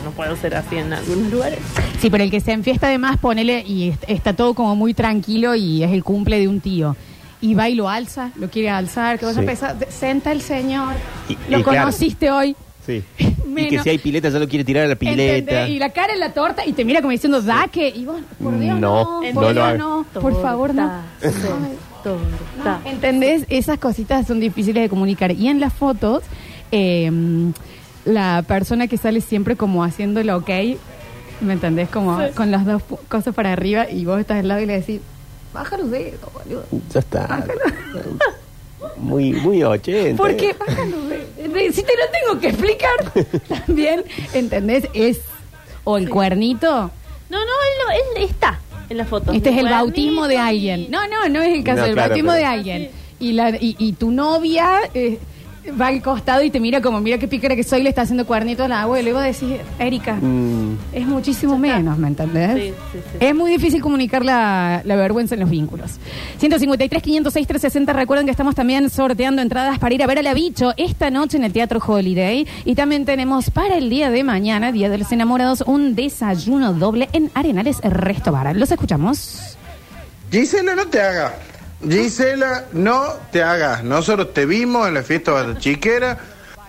no 0.03 0.11
puedo 0.15 0.35
ser 0.35 0.55
así 0.55 0.77
en 0.77 0.91
algunos 0.91 1.31
lugares. 1.31 1.59
Sí, 2.01 2.09
pero 2.09 2.23
el 2.23 2.31
que 2.31 2.39
se 2.39 2.51
enfiesta 2.51 2.87
además, 2.87 3.17
ponele 3.17 3.63
y 3.65 3.89
est- 3.89 4.03
está 4.07 4.33
todo 4.33 4.55
como 4.55 4.75
muy 4.75 4.95
tranquilo 4.95 5.53
y 5.53 5.83
es 5.83 5.91
el 5.91 6.03
cumple 6.03 6.39
de 6.39 6.47
un 6.47 6.61
tío. 6.61 6.95
Y 7.41 7.53
va 7.53 7.69
y 7.69 7.75
lo 7.75 7.87
alza, 7.89 8.31
lo 8.37 8.49
quiere 8.49 8.71
alzar, 8.71 9.19
que 9.19 9.25
vas 9.25 9.33
a 9.37 9.39
Sí. 9.41 9.45
empezar, 9.45 9.77
de- 9.77 9.91
senta 9.91 10.31
el 10.31 10.41
señor, 10.41 10.95
Y- 11.29 11.37
lo 11.51 11.59
y 11.59 11.63
claro. 11.63 11.81
conociste 11.81 12.31
hoy. 12.31 12.55
Sí. 12.87 13.03
Y 13.57 13.69
que 13.69 13.79
si 13.79 13.89
hay 13.89 13.97
pileta, 13.97 14.29
solo 14.29 14.47
quiere 14.47 14.63
tirar 14.63 14.85
a 14.85 14.87
la 14.87 14.95
pileta. 14.95 15.37
¿entendés? 15.37 15.69
Y 15.69 15.79
la 15.79 15.89
cara 15.89 16.13
en 16.13 16.19
la 16.19 16.31
torta 16.31 16.63
y 16.65 16.73
te 16.73 16.85
mira 16.85 17.01
como 17.01 17.11
diciendo, 17.11 17.41
da 17.41 17.67
que, 17.71 17.87
y 17.89 18.05
vos, 18.05 18.17
por 18.41 18.59
Dios, 18.59 18.79
no, 18.79 19.21
No, 19.23 19.33
por 19.33 19.43
no 19.45 19.53
lo 19.53 19.65
Dios, 19.67 19.77
no, 19.79 20.05
por 20.21 20.41
favor, 20.41 20.75
no. 20.75 20.91
Torta, 21.21 21.37
¿Entendés? 22.85 23.45
Esas 23.49 23.79
cositas 23.79 24.25
son 24.27 24.39
difíciles 24.39 24.83
de 24.83 24.89
comunicar. 24.89 25.31
Y 25.31 25.47
en 25.47 25.59
las 25.59 25.73
fotos, 25.73 26.23
eh, 26.71 27.11
la 28.05 28.43
persona 28.47 28.87
que 28.87 28.97
sale 28.97 29.21
siempre 29.21 29.55
como 29.55 29.83
haciendo 29.83 30.19
el 30.19 30.29
ok, 30.29 30.49
¿me 31.41 31.53
entendés? 31.53 31.89
Como 31.89 32.19
Sí. 32.19 32.31
con 32.35 32.51
las 32.51 32.65
dos 32.65 32.81
pu- 32.89 32.99
cosas 33.09 33.33
para 33.35 33.51
arriba 33.53 33.89
y 33.89 34.05
vos 34.05 34.19
estás 34.19 34.39
al 34.39 34.47
lado 34.47 34.61
y 34.61 34.65
le 34.65 34.73
decís, 34.79 35.01
baja 35.53 35.77
los 35.77 35.91
dedos, 35.91 36.19
boludo. 36.33 36.63
Ya 36.93 36.99
está. 36.99 37.43
Muy, 38.97 39.31
muy 39.33 39.63
80. 39.63 40.17
¿Por 40.17 40.35
qué? 40.35 40.53
Baja 40.53 40.85
los 40.85 41.09
dedos. 41.09 41.75
Si 41.75 41.83
te 41.83 41.93
lo 41.97 42.09
tengo 42.11 42.39
que 42.39 42.47
explicar, 42.49 43.25
también, 43.65 44.03
¿entendés? 44.33 44.87
Es, 44.93 45.19
o 45.83 45.97
el 45.97 46.09
cuernito. 46.09 46.69
No, 47.29 47.37
no, 47.37 47.39
él, 47.39 47.47
no, 48.15 48.19
él 48.21 48.29
está 48.29 48.59
en 48.89 48.97
la 48.97 49.05
foto. 49.05 49.31
Este 49.33 49.49
es 49.49 49.57
el 49.57 49.65
bautismo 49.69 50.27
de 50.27 50.37
alguien. 50.37 50.87
No, 50.89 51.07
no, 51.07 51.27
no 51.29 51.41
es 51.41 51.53
el 51.55 51.63
caso 51.63 51.81
No, 51.81 51.85
del 51.85 51.93
claro, 51.93 52.09
bautismo 52.09 52.31
pero- 52.31 52.39
de 52.39 52.45
alguien. 52.45 52.89
Y, 53.19 53.33
la, 53.33 53.49
y, 53.49 53.75
y 53.79 53.93
tu 53.93 54.11
novia 54.11 54.81
eh, 54.93 55.17
va 55.71 55.87
al 55.87 56.01
costado 56.01 56.43
y 56.43 56.49
te 56.49 56.59
mira 56.59 56.81
como, 56.81 56.99
mira 57.01 57.17
qué 57.17 57.27
pícara 57.27 57.55
que 57.55 57.63
soy, 57.63 57.83
le 57.83 57.89
está 57.89 58.01
haciendo 58.03 58.25
cuernito 58.25 58.63
al 58.63 58.71
abuelo. 58.71 59.09
Y 59.09 59.13
vos 59.13 59.23
decís, 59.23 59.59
Erika, 59.79 60.15
Mm, 60.15 60.77
es 60.93 61.05
muchísimo 61.07 61.57
menos, 61.57 61.97
¿me 61.97 62.07
entendés? 62.07 62.53
Sí, 62.55 62.73
sí, 62.91 62.99
sí. 63.11 63.17
Es 63.19 63.35
muy 63.35 63.51
difícil 63.51 63.81
comunicar 63.81 64.25
la, 64.25 64.81
la 64.83 64.95
vergüenza 64.95 65.35
en 65.35 65.41
los 65.41 65.49
vínculos. 65.49 65.91
153, 66.39 67.01
506, 67.01 67.47
360. 67.47 67.93
Recuerden 67.93 68.25
que 68.25 68.31
estamos 68.31 68.55
también 68.55 68.89
sorteando 68.89 69.41
entradas 69.41 69.79
para 69.79 69.93
ir 69.95 70.03
a 70.03 70.07
ver 70.07 70.19
a 70.19 70.21
la 70.21 70.33
bicho 70.33 70.73
esta 70.77 71.09
noche 71.09 71.37
en 71.37 71.43
el 71.43 71.53
Teatro 71.53 71.81
Holiday. 71.85 72.47
Y 72.65 72.75
también 72.75 73.05
tenemos 73.05 73.49
para 73.49 73.77
el 73.77 73.89
día 73.89 74.09
de 74.09 74.23
mañana, 74.23 74.71
Día 74.71 74.89
de 74.89 74.97
los 74.97 75.11
Enamorados, 75.11 75.61
un 75.65 75.95
desayuno 75.95 76.73
doble 76.73 77.09
en 77.13 77.31
Arenales 77.33 77.79
Resto 77.81 78.31
Bar. 78.31 78.55
Los 78.55 78.71
escuchamos. 78.71 79.57
Gisela, 80.31 80.75
no 80.75 80.85
te 80.87 81.01
hagas. 81.01 81.33
Gisela, 81.87 82.65
no 82.73 83.03
te 83.31 83.43
hagas. 83.43 83.83
Nosotros 83.83 84.33
te 84.33 84.45
vimos 84.45 84.87
en 84.87 84.93
la 84.95 85.03
fiesta 85.03 85.43
de 85.43 85.57
chiquera 85.59 86.17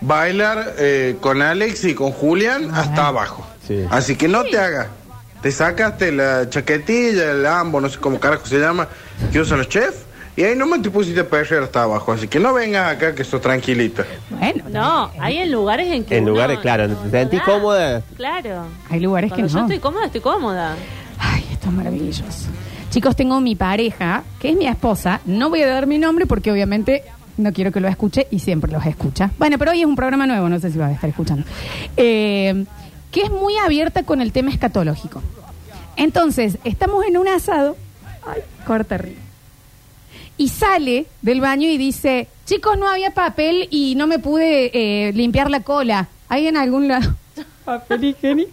bailar 0.01 0.75
eh, 0.77 1.17
con 1.19 1.41
Alex 1.41 1.83
y 1.85 1.93
con 1.95 2.11
Julián 2.11 2.71
hasta 2.73 3.07
abajo. 3.07 3.45
Sí. 3.67 3.83
Así 3.89 4.15
que 4.15 4.27
no 4.27 4.43
te 4.43 4.57
hagas. 4.57 4.87
Te 5.41 5.51
sacaste 5.51 6.11
la 6.11 6.49
chaquetilla, 6.49 7.31
el 7.31 7.45
ambo, 7.45 7.79
no 7.81 7.89
sé 7.89 7.97
cómo 7.99 8.19
carajo 8.19 8.45
se 8.45 8.59
llama, 8.59 8.87
que 9.31 9.39
usan 9.39 9.59
los 9.59 9.69
chefs, 9.69 9.99
y 10.35 10.43
ahí 10.43 10.53
nomás 10.55 10.81
te 10.81 10.91
pusiste 10.91 11.21
a 11.21 11.27
perrear 11.29 11.63
hasta 11.63 11.83
abajo. 11.83 12.11
Así 12.11 12.27
que 12.27 12.39
no 12.41 12.53
vengas 12.53 12.93
acá 12.93 13.15
que 13.15 13.23
sos 13.23 13.39
tranquilita. 13.41 14.05
Bueno, 14.29 14.63
No, 14.69 15.11
hay 15.19 15.37
en 15.37 15.51
lugares 15.51 15.87
en 15.93 16.03
que. 16.03 16.17
En 16.17 16.23
uno- 16.23 16.33
lugares, 16.33 16.59
claro, 16.59 16.89
¿te 16.89 17.09
sentís 17.09 17.41
cómoda? 17.43 18.01
Claro. 18.17 18.65
hay 18.89 18.99
lugares 18.99 19.31
que 19.31 19.35
Cuando 19.35 19.53
yo 19.53 19.59
no. 19.59 19.65
estoy 19.65 19.79
cómoda, 19.79 20.05
estoy 20.07 20.21
cómoda. 20.21 20.75
Ay, 21.17 21.45
esto 21.53 21.67
es 21.67 21.73
maravilloso. 21.73 22.23
Chicos, 22.89 23.15
tengo 23.15 23.39
mi 23.39 23.55
pareja, 23.55 24.23
que 24.39 24.49
es 24.49 24.57
mi 24.57 24.65
esposa. 24.65 25.21
No 25.25 25.49
voy 25.49 25.61
a 25.61 25.67
dar 25.67 25.85
mi 25.85 25.99
nombre 25.99 26.25
porque 26.25 26.51
obviamente 26.51 27.03
no 27.37 27.53
quiero 27.53 27.71
que 27.71 27.79
lo 27.79 27.87
escuche 27.87 28.25
y 28.31 28.39
siempre 28.39 28.71
los 28.71 28.83
escucha. 28.83 29.29
Bueno, 29.37 29.59
pero 29.59 29.71
hoy 29.71 29.81
es 29.81 29.85
un 29.85 29.95
programa 29.95 30.25
nuevo, 30.25 30.49
no 30.49 30.59
sé 30.59 30.71
si 30.71 30.79
va 30.79 30.87
a 30.87 30.91
estar 30.91 31.07
escuchando. 31.07 31.45
Eh, 31.95 32.65
que 33.11 33.21
es 33.21 33.29
muy 33.29 33.55
abierta 33.57 34.03
con 34.03 34.21
el 34.21 34.31
tema 34.31 34.49
escatológico. 34.49 35.21
Entonces, 35.97 36.57
estamos 36.63 37.05
en 37.05 37.17
un 37.17 37.27
asado. 37.27 37.77
Ay, 38.25 38.41
corta 38.65 38.95
arriba. 38.95 39.19
Y 40.37 40.47
sale 40.49 41.05
del 41.21 41.41
baño 41.41 41.69
y 41.69 41.77
dice, 41.77 42.27
chicos, 42.45 42.75
no 42.77 42.87
había 42.87 43.11
papel 43.11 43.67
y 43.69 43.93
no 43.95 44.07
me 44.07 44.17
pude 44.17 44.71
eh, 44.73 45.13
limpiar 45.13 45.51
la 45.51 45.59
cola. 45.59 46.07
¿Hay 46.27 46.47
en 46.47 46.57
algún 46.57 46.87
lado? 46.87 47.13
papel 47.65 48.03
higiénico. 48.03 48.51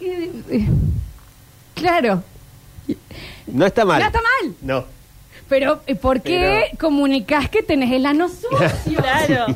Eh, 1.82 1.88
Claro, 1.88 2.22
No 3.46 3.66
está 3.66 3.84
mal. 3.84 4.00
No 4.00 4.06
está 4.06 4.20
mal. 4.20 4.54
No. 4.62 4.84
pero 5.48 5.80
eh, 5.86 5.94
¿por 5.94 6.20
qué 6.22 6.70
comunicás 6.80 7.48
que 7.50 7.62
tenés 7.62 7.90
el 7.92 8.06
ano 8.06 8.28
sucio? 8.28 8.96
Claro. 8.96 9.54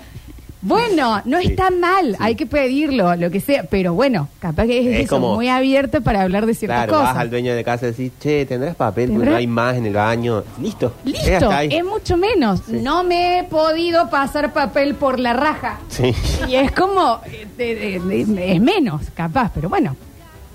Bueno, 0.62 1.22
no 1.26 1.38
Sí. 1.40 1.48
está 1.48 1.70
mal, 1.70 2.16
hay 2.18 2.34
que 2.34 2.44
pedirlo, 2.44 3.14
lo 3.14 3.30
que 3.30 3.38
sea, 3.40 3.62
pero 3.70 3.94
bueno, 3.94 4.28
capaz 4.40 4.66
que 4.66 4.80
es, 4.80 4.86
Es 4.96 5.04
eso, 5.04 5.14
como- 5.14 5.36
muy 5.36 5.48
abierto 5.48 6.00
para 6.02 6.22
hablar 6.22 6.44
de 6.44 6.54
ciertas 6.54 6.78
Claro, 6.86 6.92
vas 6.94 7.10
cosas. 7.10 7.16
al 7.22 7.30
dueño 7.30 7.54
de 7.54 7.62
casa 7.62 7.86
y 7.86 7.90
decís, 7.92 8.12
che, 8.18 8.46
¿tendrás 8.46 8.74
papel? 8.74 9.04
Porque 9.10 9.12
¿Tendrás? 9.18 9.32
no 9.32 9.36
hay 9.38 9.46
más 9.46 9.76
en 9.76 9.86
el 9.86 9.92
baño. 9.94 10.42
Listo. 10.60 10.92
Es 11.06 11.12
Listo, 11.12 11.34
hasta 11.34 11.58
ahí. 11.58 11.68
es 11.70 11.84
mucho 11.84 12.16
menos. 12.16 12.62
Sí. 12.66 12.80
No 12.82 13.04
me 13.04 13.38
he 13.38 13.44
podido 13.44 14.10
pasar 14.10 14.52
papel 14.52 14.96
por 14.96 15.20
la 15.20 15.34
raja. 15.34 15.78
Sí. 15.88 16.12
Y 16.48 16.56
es 16.56 16.72
como, 16.72 17.20
eh, 17.26 17.46
de- 17.56 18.52
es 18.54 18.60
menos, 18.60 19.02
capaz, 19.14 19.52
pero 19.54 19.68
bueno, 19.68 19.94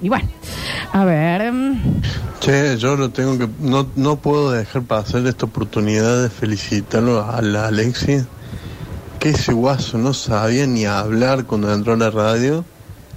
Y 0.02 0.10
bueno, 0.10 0.28
a 0.94 1.06
ver. 1.06 1.52
mm, 1.52 2.02
Che, 2.40 2.78
yo 2.78 2.96
lo 2.96 3.10
tengo 3.12 3.38
que. 3.38 3.48
No, 3.60 3.88
no 3.96 4.16
puedo 4.16 4.52
dejar 4.52 4.82
pasar 4.84 5.26
esta 5.28 5.46
oportunidad 5.46 6.24
de 6.24 6.30
felicitarlo 6.30 7.24
a 7.24 7.42
la 7.42 7.68
Alexi. 7.68 8.24
Que 9.20 9.30
ese 9.30 9.54
guaso 9.54 10.00
no 10.00 10.14
sabía 10.16 10.66
ni 10.66 10.86
hablar 10.86 11.46
cuando 11.46 11.72
entró 11.72 11.94
a 11.94 11.98
la 11.98 12.10
radio 12.10 12.66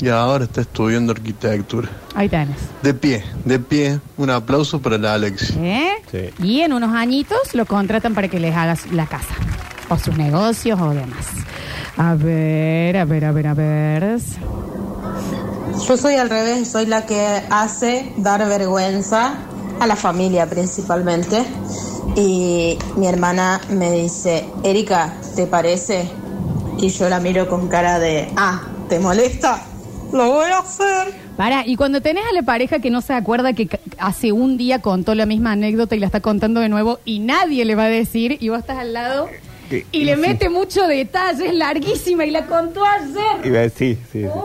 y 0.00 0.08
ahora 0.10 0.44
está 0.44 0.60
estudiando 0.60 1.12
arquitectura. 1.12 1.88
Ahí 2.14 2.28
tenés. 2.28 2.58
De 2.82 2.92
pie, 2.92 3.24
de 3.46 3.58
pie. 3.58 4.00
Un 4.18 4.28
aplauso 4.28 4.82
para 4.82 4.98
la 4.98 5.14
Alexi. 5.14 5.54
¿Eh? 5.58 5.92
Sí. 6.10 6.44
Y 6.44 6.60
en 6.60 6.74
unos 6.74 6.92
añitos 6.94 7.54
lo 7.54 7.64
contratan 7.64 8.12
para 8.14 8.28
que 8.28 8.38
les 8.38 8.54
hagas 8.54 8.92
la 8.92 9.06
casa. 9.06 9.34
O 9.88 9.96
sus 9.98 10.16
negocios 10.18 10.78
o 10.78 10.90
demás. 10.90 11.26
A 11.96 12.14
ver, 12.14 12.98
a 12.98 13.04
ver, 13.06 13.24
a 13.24 13.32
ver, 13.32 13.46
a 13.46 13.54
ver. 13.54 14.18
Yo 15.86 15.96
soy 15.96 16.14
al 16.14 16.30
revés, 16.30 16.68
soy 16.70 16.86
la 16.86 17.04
que 17.04 17.42
hace 17.50 18.12
dar 18.16 18.46
vergüenza 18.48 19.34
a 19.80 19.86
la 19.86 19.96
familia 19.96 20.46
principalmente. 20.46 21.42
Y 22.16 22.78
mi 22.96 23.06
hermana 23.06 23.60
me 23.70 23.90
dice, 23.90 24.44
Erika, 24.62 25.14
¿te 25.34 25.46
parece? 25.46 26.08
Y 26.78 26.88
yo 26.88 27.08
la 27.08 27.20
miro 27.20 27.48
con 27.48 27.68
cara 27.68 27.98
de, 27.98 28.28
ah, 28.36 28.62
¿te 28.88 28.98
molesta? 28.98 29.62
Lo 30.12 30.30
voy 30.32 30.46
a 30.50 30.58
hacer. 30.58 31.12
Para, 31.36 31.66
y 31.66 31.74
cuando 31.76 32.00
tenés 32.00 32.24
a 32.30 32.32
la 32.34 32.42
pareja 32.42 32.78
que 32.78 32.90
no 32.90 33.00
se 33.00 33.12
acuerda 33.12 33.52
que 33.52 33.68
hace 33.98 34.30
un 34.32 34.56
día 34.56 34.80
contó 34.80 35.14
la 35.16 35.26
misma 35.26 35.52
anécdota 35.52 35.96
y 35.96 35.98
la 35.98 36.06
está 36.06 36.20
contando 36.20 36.60
de 36.60 36.68
nuevo 36.68 37.00
y 37.04 37.18
nadie 37.18 37.64
le 37.64 37.74
va 37.74 37.84
a 37.84 37.88
decir 37.88 38.36
y 38.40 38.48
vos 38.48 38.60
estás 38.60 38.78
al 38.78 38.92
lado 38.92 39.28
Que- 39.68 39.84
y 39.90 40.04
le 40.04 40.14
sí. 40.14 40.20
mete 40.20 40.48
mucho 40.50 40.86
detalle, 40.86 41.48
es 41.48 41.54
larguísima 41.54 42.24
y 42.24 42.30
la 42.30 42.46
contó 42.46 42.84
ayer. 42.84 43.44
Iba 43.44 43.58
a 43.58 43.62
decir, 43.62 43.98
sí, 44.12 44.20
sí. 44.20 44.26
Oh, 44.32 44.44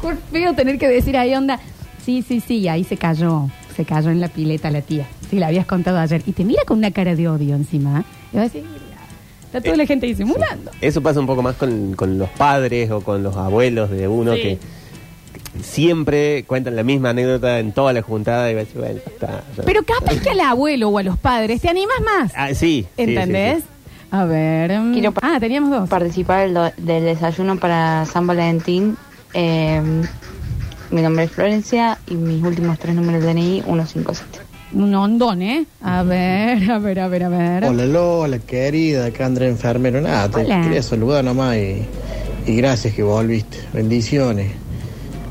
qué 0.00 0.14
feo 0.32 0.54
tener 0.54 0.78
que 0.78 0.88
decir 0.88 1.16
ahí 1.16 1.34
onda. 1.34 1.58
Sí, 2.04 2.22
sí, 2.26 2.40
sí, 2.40 2.58
y 2.58 2.68
ahí 2.68 2.84
se 2.84 2.96
cayó, 2.96 3.48
se 3.76 3.84
cayó 3.84 4.10
en 4.10 4.20
la 4.20 4.28
pileta 4.28 4.70
la 4.70 4.82
tía. 4.82 5.06
Sí, 5.30 5.38
la 5.38 5.46
habías 5.48 5.66
contado 5.66 5.98
ayer. 5.98 6.22
Y 6.26 6.32
te 6.32 6.44
mira 6.44 6.62
con 6.66 6.78
una 6.78 6.90
cara 6.90 7.14
de 7.16 7.28
odio 7.28 7.54
encima. 7.56 8.00
¿eh? 8.00 8.04
Y 8.32 8.36
va 8.36 8.42
a 8.42 8.44
decir, 8.44 8.62
"Mira, 8.62 8.84
está 9.46 9.60
toda 9.62 9.76
la 9.76 9.86
gente 9.86 10.06
disimulando. 10.06 10.70
Eso 10.80 11.02
pasa 11.02 11.18
un 11.20 11.26
poco 11.26 11.42
más 11.42 11.56
con, 11.56 11.94
con 11.94 12.18
los 12.18 12.28
padres 12.30 12.90
o 12.90 13.00
con 13.00 13.22
los 13.22 13.36
abuelos 13.36 13.90
de 13.90 14.06
uno 14.08 14.34
Sí. 14.34 14.40
que 14.42 14.58
siempre 15.62 16.44
cuentan 16.44 16.76
la 16.76 16.82
misma 16.82 17.10
anécdota 17.10 17.58
en 17.58 17.72
toda 17.72 17.92
la 17.92 18.02
juntada 18.02 18.50
y 18.50 18.54
va 18.54 18.60
a 18.60 18.64
decir, 18.64 18.80
bueno, 18.80 19.00
está. 19.06 19.44
ya. 19.56 19.62
Pero 19.64 19.82
capaz 19.84 20.20
que 20.20 20.30
al 20.30 20.40
abuelo 20.40 20.88
o 20.88 20.98
a 20.98 21.02
los 21.02 21.16
padres 21.18 21.60
te 21.60 21.68
animas 21.68 21.96
más. 22.04 22.32
Ah, 22.36 22.48
sí, 22.48 22.54
sí, 22.54 22.86
¿Entendés? 22.96 23.58
sí, 23.58 23.62
sí. 23.62 23.68
A 24.10 24.24
ver. 24.26 24.78
mm, 24.78 24.92
Quiero 24.92 25.12
pa- 25.12 25.20
ah, 25.34 25.40
teníamos 25.40 25.70
dos. 25.70 25.88
participar 25.88 26.42
del, 26.44 26.54
do- 26.54 26.72
del 26.76 27.04
desayuno 27.04 27.56
para 27.58 28.04
San 28.06 28.26
Valentín. 28.26 28.96
Eh, 29.34 29.82
mi 30.90 31.02
nombre 31.02 31.24
es 31.24 31.30
Florencia 31.32 31.98
y 32.08 32.14
mis 32.14 32.42
últimos 32.42 32.78
tres 32.78 32.94
números 32.94 33.22
de 33.22 33.34
DNI 33.34 33.62
157. 33.62 34.38
Un 34.74 34.94
hondón, 34.94 35.42
¿eh? 35.42 35.66
A 35.82 36.02
ver, 36.02 36.70
a 36.70 36.78
ver, 36.78 37.00
a 37.00 37.08
ver, 37.08 37.24
a 37.24 37.28
ver. 37.28 37.64
Hola 37.64 37.86
Lola, 37.86 38.38
querida, 38.40 39.06
acá 39.06 39.26
André 39.26 39.48
Enfermero. 39.48 40.00
Nada, 40.00 40.28
te 40.28 40.44
Hola. 40.44 40.62
quería 40.62 40.82
saludar 40.82 41.24
nomás 41.24 41.56
y, 41.56 41.84
y 42.46 42.56
gracias 42.56 42.94
que 42.94 43.02
volviste. 43.02 43.58
Bendiciones. 43.72 44.52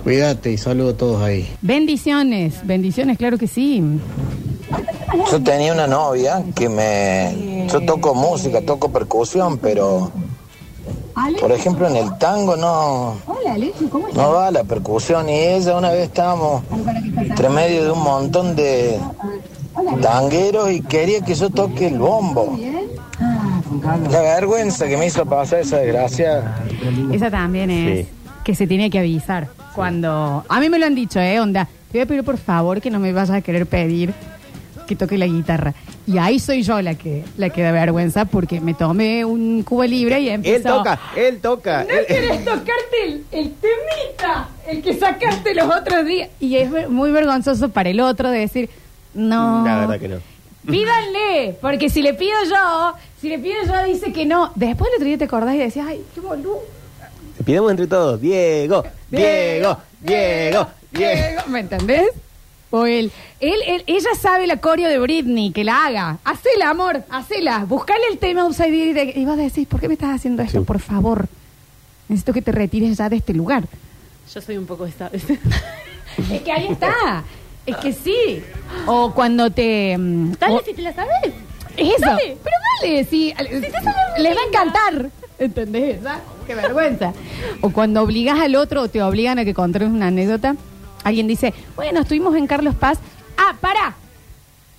Cuídate 0.03 0.51
y 0.51 0.57
saludo 0.57 0.89
a 0.91 0.97
todos 0.97 1.21
ahí. 1.23 1.49
Bendiciones, 1.61 2.55
bendiciones, 2.65 3.17
claro 3.17 3.37
que 3.37 3.47
sí. 3.47 3.81
Yo 5.31 5.41
tenía 5.43 5.73
una 5.73 5.87
novia 5.87 6.43
que 6.55 6.67
me... 6.67 7.67
Yo 7.71 7.81
toco 7.85 8.13
música, 8.13 8.61
toco 8.61 8.91
percusión, 8.91 9.57
pero... 9.57 10.11
Por 11.39 11.51
ejemplo, 11.51 11.87
en 11.87 11.95
el 11.95 12.17
tango 12.17 12.55
no, 12.55 13.15
no 14.15 14.31
va 14.31 14.49
la 14.51 14.63
percusión. 14.63 15.29
Y 15.29 15.33
ella 15.33 15.77
una 15.77 15.91
vez 15.91 16.03
estábamos 16.03 16.63
entre 17.15 17.49
medio 17.49 17.83
de 17.83 17.91
un 17.91 18.03
montón 18.03 18.55
de 18.55 18.99
tangueros 20.01 20.71
y 20.71 20.81
quería 20.81 21.21
que 21.21 21.35
yo 21.35 21.49
toque 21.49 21.87
el 21.87 21.99
bombo. 21.99 22.57
La 24.11 24.21
vergüenza 24.21 24.87
que 24.87 24.97
me 24.97 25.07
hizo 25.07 25.25
pasar 25.25 25.59
esa 25.59 25.77
desgracia. 25.77 26.55
Esa 27.11 27.29
también 27.29 27.69
es 27.69 28.05
Sí. 28.07 28.11
que 28.43 28.55
se 28.55 28.67
tiene 28.67 28.89
que 28.89 28.99
avisar. 28.99 29.47
Cuando. 29.75 30.43
A 30.47 30.59
mí 30.59 30.69
me 30.69 30.77
lo 30.79 30.85
han 30.85 30.95
dicho, 30.95 31.19
¿eh? 31.19 31.39
Onda, 31.39 31.65
te 31.91 31.97
voy 31.97 32.01
a 32.01 32.05
pedir 32.05 32.23
por 32.23 32.37
favor 32.37 32.81
que 32.81 32.89
no 32.91 32.99
me 32.99 33.11
vayas 33.13 33.31
a 33.31 33.41
querer 33.41 33.65
pedir 33.65 34.13
que 34.87 34.95
toque 34.95 35.17
la 35.17 35.25
guitarra. 35.27 35.73
Y 36.05 36.17
ahí 36.17 36.37
soy 36.39 36.63
yo 36.63 36.81
la 36.81 36.95
que, 36.95 37.23
la 37.37 37.49
que 37.49 37.61
da 37.61 37.71
vergüenza 37.71 38.25
porque 38.25 38.59
me 38.59 38.73
tomé 38.73 39.23
un 39.23 39.63
cubo 39.63 39.85
libre 39.85 40.19
y 40.19 40.29
empezó. 40.29 40.55
Él 40.57 40.63
toca, 40.63 40.99
él 41.15 41.39
toca. 41.39 41.83
¿No 41.85 41.89
él- 41.91 42.05
querés 42.05 42.43
tocarte 42.43 43.03
el, 43.05 43.23
el 43.31 43.53
temita? 43.53 44.49
El 44.67 44.81
que 44.81 44.93
sacaste 44.99 45.53
los 45.55 45.73
otros 45.73 46.05
días. 46.05 46.29
Y 46.41 46.57
es 46.57 46.69
muy 46.89 47.11
vergonzoso 47.11 47.69
para 47.69 47.89
el 47.89 48.01
otro 48.01 48.29
de 48.31 48.39
decir, 48.39 48.69
no. 49.13 49.65
La 49.65 49.79
verdad 49.79 49.99
que 49.99 50.07
no. 50.09 50.17
Pídanle, 50.69 51.57
porque 51.61 51.89
si 51.89 52.01
le 52.01 52.13
pido 52.13 52.35
yo, 52.49 52.93
si 53.21 53.29
le 53.29 53.37
pido 53.39 53.55
yo 53.65 53.83
dice 53.85 54.11
que 54.11 54.25
no. 54.25 54.51
Después 54.55 54.89
el 54.91 54.95
otro 54.95 55.05
día 55.07 55.17
te 55.17 55.25
acordás 55.25 55.55
y 55.55 55.59
decías, 55.59 55.85
ay, 55.89 56.01
qué 56.13 56.19
boludo. 56.21 56.59
Te 57.37 57.43
pidamos 57.43 57.71
entre 57.71 57.87
todos. 57.87 58.19
Diego, 58.19 58.83
Diego, 59.09 59.77
Diego, 60.01 60.67
Diego. 60.91 61.41
¿Me 61.47 61.59
entendés? 61.61 62.07
O 62.75 62.87
él, 62.87 63.11
él, 63.39 63.59
él- 63.67 63.83
ella 63.85 64.09
sabe 64.19 64.47
la 64.47 64.57
coreo 64.57 64.89
de 64.89 64.97
Britney, 64.97 65.51
que 65.51 65.63
la 65.63 65.85
haga. 65.85 66.17
Hacela, 66.25 66.71
amor, 66.71 67.03
hacela. 67.11 67.65
Buscale 67.65 68.01
el 68.11 68.17
tema 68.17 68.45
Upside 68.47 68.71
Down 68.71 68.89
y 68.89 68.93
te- 69.13 69.19
y 69.19 69.25
vas 69.25 69.37
a 69.37 69.43
decir, 69.43 69.67
¿por 69.67 69.79
qué 69.79 69.87
me 69.87 69.93
estás 69.93 70.09
haciendo 70.15 70.41
esto? 70.41 70.59
Sí. 70.59 70.65
Por 70.65 70.79
favor. 70.79 71.27
Necesito 72.09 72.33
que 72.33 72.41
te 72.41 72.51
retires 72.51 72.97
ya 72.97 73.09
de 73.09 73.17
este 73.17 73.31
lugar. 73.35 73.65
Yo 74.33 74.41
soy 74.41 74.57
un 74.57 74.65
poco 74.65 74.85
esta 74.87 75.07
vez. 75.09 75.23
Es 76.31 76.41
que 76.41 76.51
ahí 76.51 76.67
está. 76.69 77.23
Es 77.65 77.75
que 77.77 77.93
sí. 77.93 78.41
O 78.87 79.13
cuando 79.13 79.51
te... 79.51 79.95
mm, 79.97 80.31
Dale, 80.39 80.55
o- 80.55 80.63
si 80.63 80.73
te 80.73 80.81
la 80.81 80.93
sabes. 80.93 81.31
Es 81.77 81.87
eso. 81.89 81.99
Dale. 82.05 82.37
Pero 82.43 82.55
dale, 82.81 83.05
sí. 83.05 83.33
les 84.17 84.35
va 84.35 84.41
a 84.41 84.47
encantar. 84.47 85.09
¿Entendés? 85.37 86.01
¿verdad? 86.01 86.19
Qué 86.47 86.55
vergüenza. 86.55 87.13
O 87.61 87.69
cuando 87.69 88.01
obligas 88.01 88.39
al 88.39 88.55
otro 88.55 88.81
o 88.81 88.87
te 88.89 89.01
obligan 89.03 89.37
a 89.39 89.45
que 89.45 89.53
contes 89.53 89.83
una 89.83 90.07
anécdota, 90.07 90.55
alguien 91.03 91.27
dice, 91.27 91.53
bueno, 91.75 92.01
estuvimos 92.01 92.35
en 92.35 92.47
Carlos 92.47 92.75
Paz. 92.75 92.99
Ah, 93.37 93.55
para. 93.59 93.95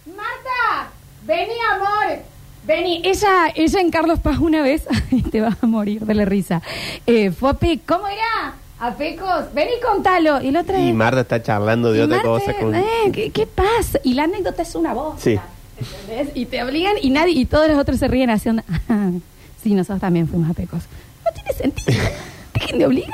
Marta, 0.07 0.91
vení, 1.27 1.53
amor. 1.75 2.19
Vení. 2.67 3.03
Ella, 3.05 3.53
ella 3.55 3.81
en 3.81 3.91
Carlos 3.91 4.21
Paz 4.21 4.39
una 4.39 4.63
vez, 4.63 4.85
ay, 5.13 5.23
te 5.23 5.41
vas 5.41 5.57
a 5.63 5.67
morir 5.67 6.05
de 6.07 6.15
la 6.15 6.25
risa. 6.25 6.63
Eh, 7.07 7.31
fue 7.31 7.51
a 7.51 7.55
Pe- 7.55 7.81
¿Cómo 7.87 8.07
era? 8.09 8.55
A 8.81 8.95
Pecos. 8.95 9.47
Vení, 9.55 9.73
contalo. 9.87 10.41
Y 10.41 10.51
la 10.51 10.61
otra 10.61 10.79
Y 10.81 10.87
vez- 10.87 10.95
Marta 10.95 11.21
está 11.21 11.43
charlando 11.43 11.93
de 11.93 12.03
otra 12.03 12.17
Marta, 12.23 12.29
cosa. 12.29 12.55
Con... 12.55 12.75
eh, 12.75 12.85
¿qué, 13.13 13.31
qué 13.31 13.47
pasa? 13.47 13.99
Y 14.03 14.15
la 14.15 14.25
anécdota 14.25 14.63
es 14.63 14.75
una 14.75 14.93
voz. 14.95 15.21
Sí. 15.21 15.39
¿Entendés? 15.79 16.37
Y 16.37 16.47
te 16.47 16.63
obligan 16.63 16.95
y 17.01 17.11
nadie 17.11 17.33
y 17.33 17.47
todos 17.47 17.69
los 17.69 17.77
otros 17.79 17.99
se 17.99 18.09
ríen 18.09 18.31
haciendo. 18.31 18.63
"Ah, 18.89 19.11
sí, 19.63 19.75
nosotros 19.75 20.01
también 20.01 20.29
fuimos 20.29 20.51
a 20.51 20.55
Pecos. 20.55 20.83
No 21.25 21.31
tiene 21.33 21.53
sentido. 21.53 22.03
Dejen 22.65 22.79
de 22.79 22.87
obligar. 22.87 23.11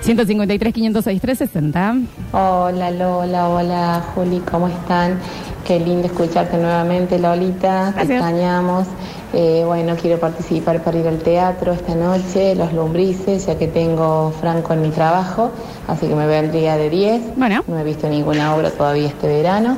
153, 0.00 0.72
506, 0.72 1.20
360. 1.20 1.96
Hola 2.32 2.90
Lola, 2.90 3.48
hola 3.50 4.04
Juli, 4.14 4.40
¿cómo 4.50 4.68
están? 4.68 5.18
Qué 5.66 5.78
lindo 5.78 6.06
escucharte 6.06 6.56
nuevamente, 6.56 7.18
Lolita. 7.18 7.88
Te 7.88 7.92
Gracias. 7.92 8.10
extrañamos. 8.10 8.86
Eh, 9.34 9.64
bueno, 9.66 9.96
quiero 10.00 10.18
participar 10.18 10.82
para 10.82 10.98
ir 10.98 11.08
al 11.08 11.18
teatro 11.18 11.72
esta 11.72 11.94
noche, 11.94 12.54
Los 12.54 12.72
Lumbrices, 12.72 13.46
ya 13.46 13.58
que 13.58 13.66
tengo 13.66 14.32
Franco 14.40 14.72
en 14.72 14.80
mi 14.82 14.90
trabajo, 14.90 15.50
así 15.88 16.06
que 16.06 16.14
me 16.14 16.26
vendría 16.26 16.76
de 16.76 16.88
10. 16.88 17.36
Bueno. 17.36 17.64
No 17.66 17.78
he 17.78 17.84
visto 17.84 18.08
ninguna 18.08 18.54
obra 18.54 18.70
todavía 18.70 19.08
este 19.08 19.26
verano, 19.26 19.76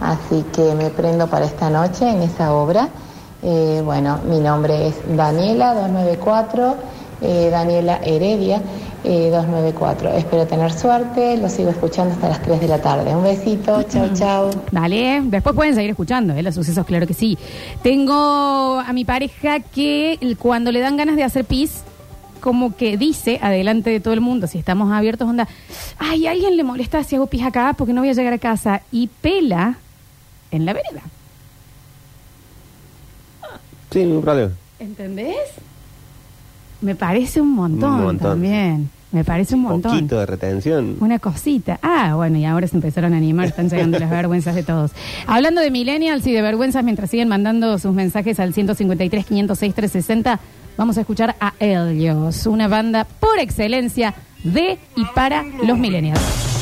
así 0.00 0.44
que 0.54 0.74
me 0.76 0.90
prendo 0.90 1.26
para 1.26 1.46
esta 1.46 1.70
noche 1.70 2.08
en 2.08 2.22
esa 2.22 2.52
obra. 2.52 2.88
Eh, 3.42 3.80
bueno, 3.84 4.18
mi 4.28 4.40
nombre 4.40 4.88
es 4.88 4.94
Daniela 5.16 5.72
294, 5.74 6.76
eh, 7.20 7.48
Daniela 7.50 8.00
Heredia 8.02 8.62
eh, 9.04 9.30
294. 9.30 10.10
Espero 10.14 10.46
tener 10.46 10.72
suerte, 10.72 11.36
lo 11.36 11.48
sigo 11.48 11.70
escuchando 11.70 12.14
hasta 12.14 12.28
las 12.28 12.42
3 12.42 12.60
de 12.60 12.68
la 12.68 12.80
tarde. 12.80 13.14
Un 13.14 13.22
besito, 13.22 13.82
chao, 13.84 14.08
chao. 14.14 14.50
Dale, 14.70 15.22
después 15.24 15.54
pueden 15.54 15.74
seguir 15.74 15.90
escuchando, 15.90 16.34
¿eh? 16.34 16.42
los 16.42 16.54
sucesos, 16.54 16.84
claro 16.84 17.06
que 17.06 17.14
sí. 17.14 17.38
Tengo 17.82 18.78
a 18.78 18.92
mi 18.92 19.04
pareja 19.04 19.60
que 19.60 20.18
cuando 20.38 20.72
le 20.72 20.80
dan 20.80 20.96
ganas 20.96 21.16
de 21.16 21.24
hacer 21.24 21.44
pis, 21.44 21.82
como 22.40 22.76
que 22.76 22.96
dice, 22.96 23.38
adelante 23.42 23.90
de 23.90 24.00
todo 24.00 24.14
el 24.14 24.20
mundo, 24.20 24.46
si 24.46 24.58
estamos 24.58 24.92
abiertos, 24.92 25.28
onda, 25.28 25.48
ay, 25.98 26.26
a 26.26 26.32
alguien 26.32 26.56
le 26.56 26.64
molesta 26.64 27.02
si 27.02 27.16
hago 27.16 27.26
pis 27.26 27.42
acá 27.42 27.74
porque 27.76 27.92
no 27.92 28.00
voy 28.00 28.10
a 28.10 28.14
llegar 28.14 28.32
a 28.32 28.38
casa, 28.38 28.82
y 28.92 29.08
pela 29.08 29.76
en 30.50 30.64
la 30.64 30.72
vereda. 30.72 31.02
Sí, 33.90 34.00
ningún 34.00 34.22
problema. 34.22 34.52
¿Entendés? 34.78 35.36
Me 36.80 36.94
parece 36.94 37.40
un 37.40 37.54
montón, 37.54 37.94
Un 37.94 38.02
montón. 38.04 38.30
también. 38.30 38.90
Me 39.10 39.24
parece 39.24 39.54
un 39.54 39.62
montón. 39.62 39.92
Poquito 39.92 40.18
de 40.18 40.26
retención. 40.26 40.96
Una 41.00 41.18
cosita. 41.18 41.78
Ah, 41.82 42.12
bueno, 42.14 42.36
y 42.36 42.44
ahora 42.44 42.66
se 42.66 42.76
empezaron 42.76 43.14
a 43.14 43.16
animar, 43.16 43.46
están 43.46 43.70
llegando 43.70 43.98
las 43.98 44.10
vergüenzas 44.22 44.54
de 44.54 44.62
todos. 44.62 44.90
Hablando 45.26 45.62
de 45.62 45.70
millennials 45.70 46.26
y 46.26 46.32
de 46.32 46.42
vergüenzas, 46.42 46.84
mientras 46.84 47.08
siguen 47.10 47.28
mandando 47.28 47.78
sus 47.78 47.94
mensajes 47.94 48.38
al 48.38 48.52
153 48.52 49.24
506 49.24 49.74
360, 49.74 50.40
vamos 50.76 50.98
a 50.98 51.00
escuchar 51.00 51.36
a 51.40 51.54
Helios, 51.58 52.46
una 52.46 52.68
banda 52.68 53.06
por 53.18 53.38
excelencia 53.38 54.14
de 54.44 54.78
y 54.94 55.04
para 55.14 55.42
los 55.64 55.78
millennials. 55.78 56.57